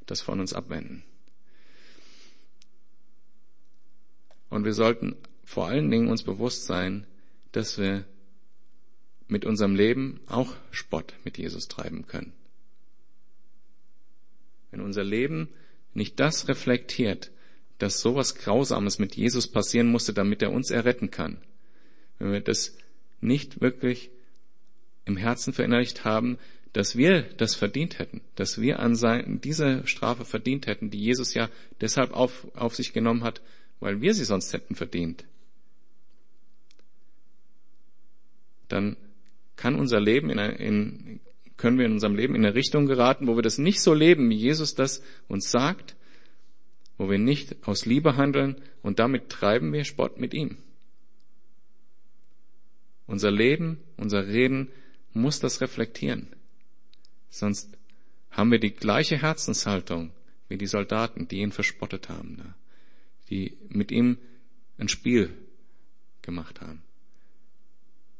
das 0.05 0.21
von 0.21 0.39
uns 0.39 0.53
abwenden. 0.53 1.03
Und 4.53 4.65
wir 4.65 4.75
sollten 4.75 5.15
vor 5.43 5.65
allen 5.67 5.89
Dingen 5.89 6.09
uns 6.09 6.21
bewusst 6.21 6.67
sein, 6.67 7.07
dass 7.53 7.79
wir 7.79 8.05
mit 9.27 9.45
unserem 9.45 9.73
Leben 9.73 10.19
auch 10.27 10.53
Spott 10.69 11.15
mit 11.23 11.39
Jesus 11.39 11.67
treiben 11.67 12.05
können. 12.05 12.33
Wenn 14.69 14.81
unser 14.81 15.03
Leben 15.03 15.49
nicht 15.95 16.19
das 16.19 16.47
reflektiert, 16.47 17.31
dass 17.79 17.99
sowas 17.99 18.35
Grausames 18.35 18.99
mit 18.99 19.15
Jesus 19.15 19.47
passieren 19.47 19.89
musste, 19.89 20.13
damit 20.13 20.43
er 20.43 20.51
uns 20.51 20.69
erretten 20.69 21.09
kann, 21.09 21.37
wenn 22.19 22.31
wir 22.31 22.41
das 22.41 22.77
nicht 23.21 23.59
wirklich 23.59 24.11
im 25.05 25.17
Herzen 25.17 25.53
verinnerlicht 25.53 26.05
haben, 26.05 26.37
dass 26.73 26.95
wir 26.95 27.23
das 27.23 27.55
verdient 27.55 27.97
hätten, 27.97 28.21
dass 28.35 28.61
wir 28.61 28.77
an 28.77 28.95
sein, 28.95 29.41
diese 29.41 29.87
Strafe 29.87 30.25
verdient 30.25 30.67
hätten, 30.67 30.91
die 30.91 30.99
Jesus 30.99 31.33
ja 31.33 31.49
deshalb 31.81 32.13
auf, 32.13 32.47
auf 32.53 32.75
sich 32.75 32.93
genommen 32.93 33.23
hat, 33.23 33.41
weil 33.83 33.99
wir 33.99 34.13
sie 34.13 34.23
sonst 34.23 34.53
hätten 34.53 34.75
verdient, 34.75 35.25
dann 38.69 38.95
kann 39.57 39.75
unser 39.75 39.99
Leben 39.99 40.29
in, 40.29 40.39
in, 40.39 41.19
können 41.57 41.77
wir 41.77 41.85
in 41.85 41.91
unserem 41.91 42.15
Leben 42.15 42.33
in 42.33 42.45
eine 42.45 42.55
Richtung 42.55 42.85
geraten, 42.85 43.27
wo 43.27 43.35
wir 43.35 43.41
das 43.41 43.57
nicht 43.57 43.81
so 43.81 43.93
leben, 43.93 44.29
wie 44.29 44.37
Jesus 44.37 44.73
das 44.73 45.03
uns 45.27 45.51
sagt, 45.51 45.97
wo 46.97 47.09
wir 47.09 47.19
nicht 47.19 47.67
aus 47.67 47.85
Liebe 47.85 48.15
handeln 48.15 48.61
und 48.83 48.99
damit 48.99 49.27
treiben 49.27 49.73
wir 49.73 49.83
Spott 49.83 50.17
mit 50.17 50.33
ihm. 50.33 50.59
Unser 53.05 53.31
Leben, 53.31 53.79
unser 53.97 54.27
Reden 54.27 54.69
muss 55.11 55.41
das 55.41 55.59
reflektieren. 55.59 56.29
Sonst 57.29 57.77
haben 58.31 58.49
wir 58.49 58.59
die 58.59 58.73
gleiche 58.73 59.17
Herzenshaltung 59.17 60.13
wie 60.47 60.57
die 60.57 60.67
Soldaten, 60.67 61.27
die 61.27 61.39
ihn 61.39 61.51
verspottet 61.51 62.07
haben, 62.07 62.37
ne? 62.37 62.55
Die 63.33 63.57
mit 63.67 63.89
ihm 63.89 64.19
ein 64.77 64.87
Spiel 64.87 65.35
gemacht 66.21 66.61
haben. 66.61 66.83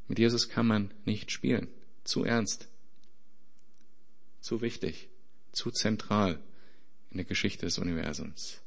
Mit 0.07 0.17
Jesus 0.17 0.49
kann 0.49 0.65
man 0.65 0.91
nicht 1.05 1.31
spielen. 1.31 1.67
Zu 2.03 2.23
ernst. 2.23 2.67
Zu 4.41 4.61
wichtig. 4.61 5.09
Zu 5.51 5.69
zentral 5.69 6.41
in 7.11 7.17
der 7.17 7.25
Geschichte 7.25 7.67
des 7.67 7.77
Universums. 7.77 8.59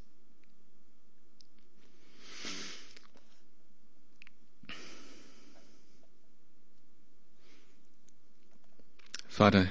Vater, 9.27 9.69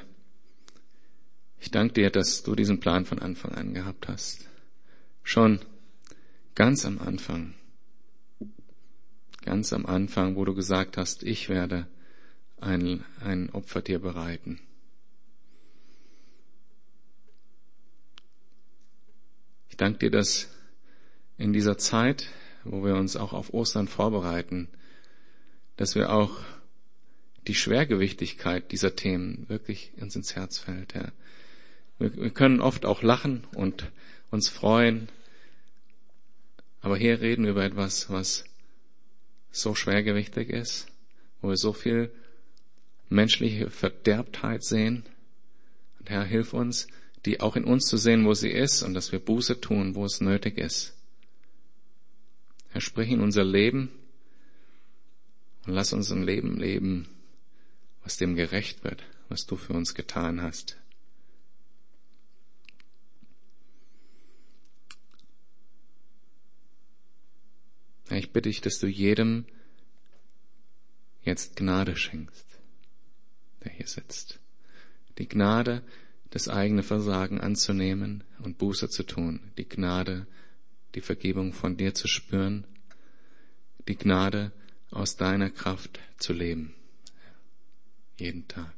ich 1.59 1.71
danke 1.71 1.95
dir, 1.95 2.11
dass 2.11 2.43
du 2.43 2.55
diesen 2.55 2.81
Plan 2.81 3.07
von 3.07 3.19
Anfang 3.19 3.53
an 3.53 3.73
gehabt 3.73 4.09
hast. 4.09 4.47
Schon 5.25 5.65
ganz 6.57 6.85
am 6.85 6.99
Anfang. 6.99 7.55
Ganz 9.43 9.73
am 9.73 9.87
Anfang, 9.87 10.35
wo 10.35 10.45
du 10.45 10.55
gesagt 10.55 10.97
hast, 10.97 11.23
ich 11.23 11.49
werde 11.49 11.87
ein, 12.61 13.05
ein 13.21 13.51
Opfer 13.51 13.83
dir 13.83 14.01
bereiten. 14.01 14.61
Ich 19.69 19.77
danke 19.77 19.99
dir, 19.99 20.11
dass 20.11 20.49
in 21.39 21.53
dieser 21.53 21.79
Zeit, 21.79 22.31
wo 22.65 22.85
wir 22.85 22.97
uns 22.97 23.17
auch 23.17 23.35
auf 23.35 23.53
Ostern 23.53 23.87
vorbereiten, 23.87 24.69
dass 25.77 25.95
wir 25.95 26.11
auch 26.11 26.41
die 27.47 27.55
Schwergewichtigkeit 27.55 28.73
dieser 28.73 28.97
Themen 28.97 29.49
wirklich 29.49 29.93
uns 30.01 30.17
ins 30.17 30.35
Herz 30.35 30.59
fällt, 30.59 30.95
Herr. 30.95 31.13
Wir, 31.99 32.17
wir 32.17 32.31
können 32.31 32.61
oft 32.61 32.87
auch 32.87 33.03
lachen 33.03 33.45
und 33.55 33.93
uns 34.31 34.49
freuen, 34.49 35.09
aber 36.87 36.97
hier 36.97 37.21
reden 37.21 37.43
wir 37.43 37.51
über 37.51 37.65
etwas, 37.65 38.11
was 38.11 38.45
so 39.51 39.75
schwergewichtig 39.75 40.51
ist, 40.51 40.87
wo 41.41 41.49
wir 41.49 41.57
so 41.57 41.73
viel 41.73 42.13
menschliche 43.09 43.71
Verderbtheit 43.71 44.63
sehen. 44.63 45.03
Und 45.99 46.11
Herr, 46.11 46.23
hilf 46.23 46.53
uns, 46.53 46.87
die 47.25 47.41
auch 47.41 47.57
in 47.57 47.65
uns 47.65 47.87
zu 47.87 47.97
sehen, 47.97 48.25
wo 48.25 48.35
sie 48.35 48.53
ist 48.53 48.85
und 48.85 48.95
dass 48.95 49.11
wir 49.11 49.19
Buße 49.19 49.61
tun, 49.61 49.97
wo 49.97 50.05
es 50.05 50.21
nötig 50.21 50.59
ist. 50.59 50.95
Herr, 52.69 52.81
sprich 52.81 53.11
in 53.11 53.21
unser 53.21 53.43
Leben 53.43 53.91
und 55.67 55.73
lass 55.73 55.93
uns 55.93 56.13
ein 56.13 56.23
Leben 56.23 56.57
leben, 56.57 57.09
was 58.05 58.17
dem 58.17 58.37
gerecht 58.37 58.85
wird, 58.85 59.03
was 59.29 59.45
du 59.45 59.57
für 59.57 59.73
uns 59.73 59.97
getan 59.97 60.41
hast. 60.41 60.77
Ich 68.17 68.33
bitte 68.33 68.49
dich, 68.49 68.61
dass 68.61 68.79
du 68.79 68.87
jedem 68.87 69.45
jetzt 71.23 71.57
Gnade 71.57 71.97
schenkst, 71.97 72.47
der 73.65 73.73
hier 73.73 73.87
sitzt. 73.87 74.39
Die 75.19 75.29
Gnade, 75.29 75.83
das 76.31 76.49
eigene 76.49 76.83
Versagen 76.83 77.41
anzunehmen 77.41 78.25
und 78.41 78.59
Buße 78.59 78.89
zu 78.89 79.03
tun. 79.03 79.53
Die 79.59 79.69
Gnade, 79.69 80.27
die 80.95 81.01
Vergebung 81.01 81.53
von 81.53 81.77
dir 81.77 81.95
zu 81.95 82.09
spüren. 82.09 82.67
Die 83.89 83.97
Gnade, 83.97 84.53
aus 84.91 85.17
deiner 85.17 85.51
Kraft 85.51 86.01
zu 86.19 86.33
leben 86.33 86.75
jeden 88.19 88.49
Tag. 88.49 88.73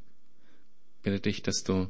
Bitte 1.02 1.20
dich, 1.20 1.42
dass 1.42 1.62
du 1.64 1.88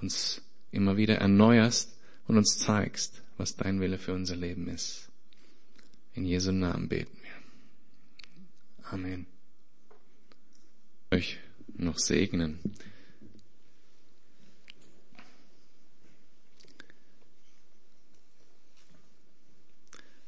uns 0.00 0.42
immer 0.70 0.96
wieder 0.96 1.16
erneuerst 1.16 1.96
und 2.26 2.36
uns 2.36 2.58
zeigst, 2.58 3.22
was 3.36 3.56
dein 3.56 3.80
Wille 3.80 3.98
für 3.98 4.14
unser 4.14 4.36
Leben 4.36 4.68
ist. 4.68 5.05
In 6.16 6.24
Jesu 6.24 6.50
Namen 6.50 6.88
beten 6.88 7.18
wir. 7.22 8.90
Amen. 8.90 9.26
Euch 11.10 11.38
noch 11.76 11.98
segnen. 11.98 12.58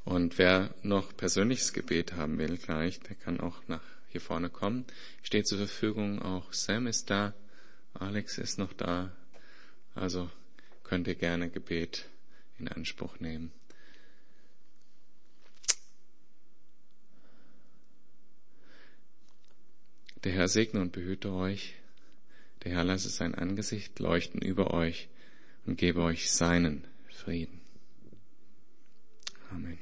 Und 0.05 0.37
wer 0.37 0.75
noch 0.83 1.17
persönliches 1.17 1.73
Gebet 1.73 2.13
haben 2.13 2.37
will 2.37 2.59
gleich, 2.59 3.01
der 3.01 3.17
kann 3.17 3.41
auch 3.41 3.67
nach 3.67 3.83
hier 4.09 4.21
vorne 4.21 4.51
kommen. 4.51 4.85
Steht 5.23 5.47
zur 5.47 5.57
Verfügung, 5.57 6.21
auch 6.21 6.53
Sam 6.53 6.87
ist 6.87 7.09
da, 7.09 7.33
Alex 7.95 8.37
ist 8.37 8.59
noch 8.59 8.75
da. 8.75 9.11
Also 9.95 10.31
könnt 10.85 11.09
ihr 11.09 11.15
gerne 11.15 11.49
Gebet 11.49 12.11
in 12.59 12.69
Anspruch 12.69 13.21
nehmen. 13.21 13.53
Der 20.25 20.33
Herr 20.33 20.49
segne 20.49 20.81
und 20.81 20.93
behüte 20.93 21.33
euch. 21.33 21.75
Der 22.65 22.73
Herr 22.73 22.85
lasse 22.85 23.09
sein 23.09 23.35
Angesicht 23.35 23.99
leuchten 23.99 24.41
über 24.41 24.73
euch 24.75 25.09
und 25.65 25.79
gebe 25.79 26.03
euch 26.03 26.31
seinen 26.33 26.85
Frieden. 27.09 27.61
Amen. 29.51 29.79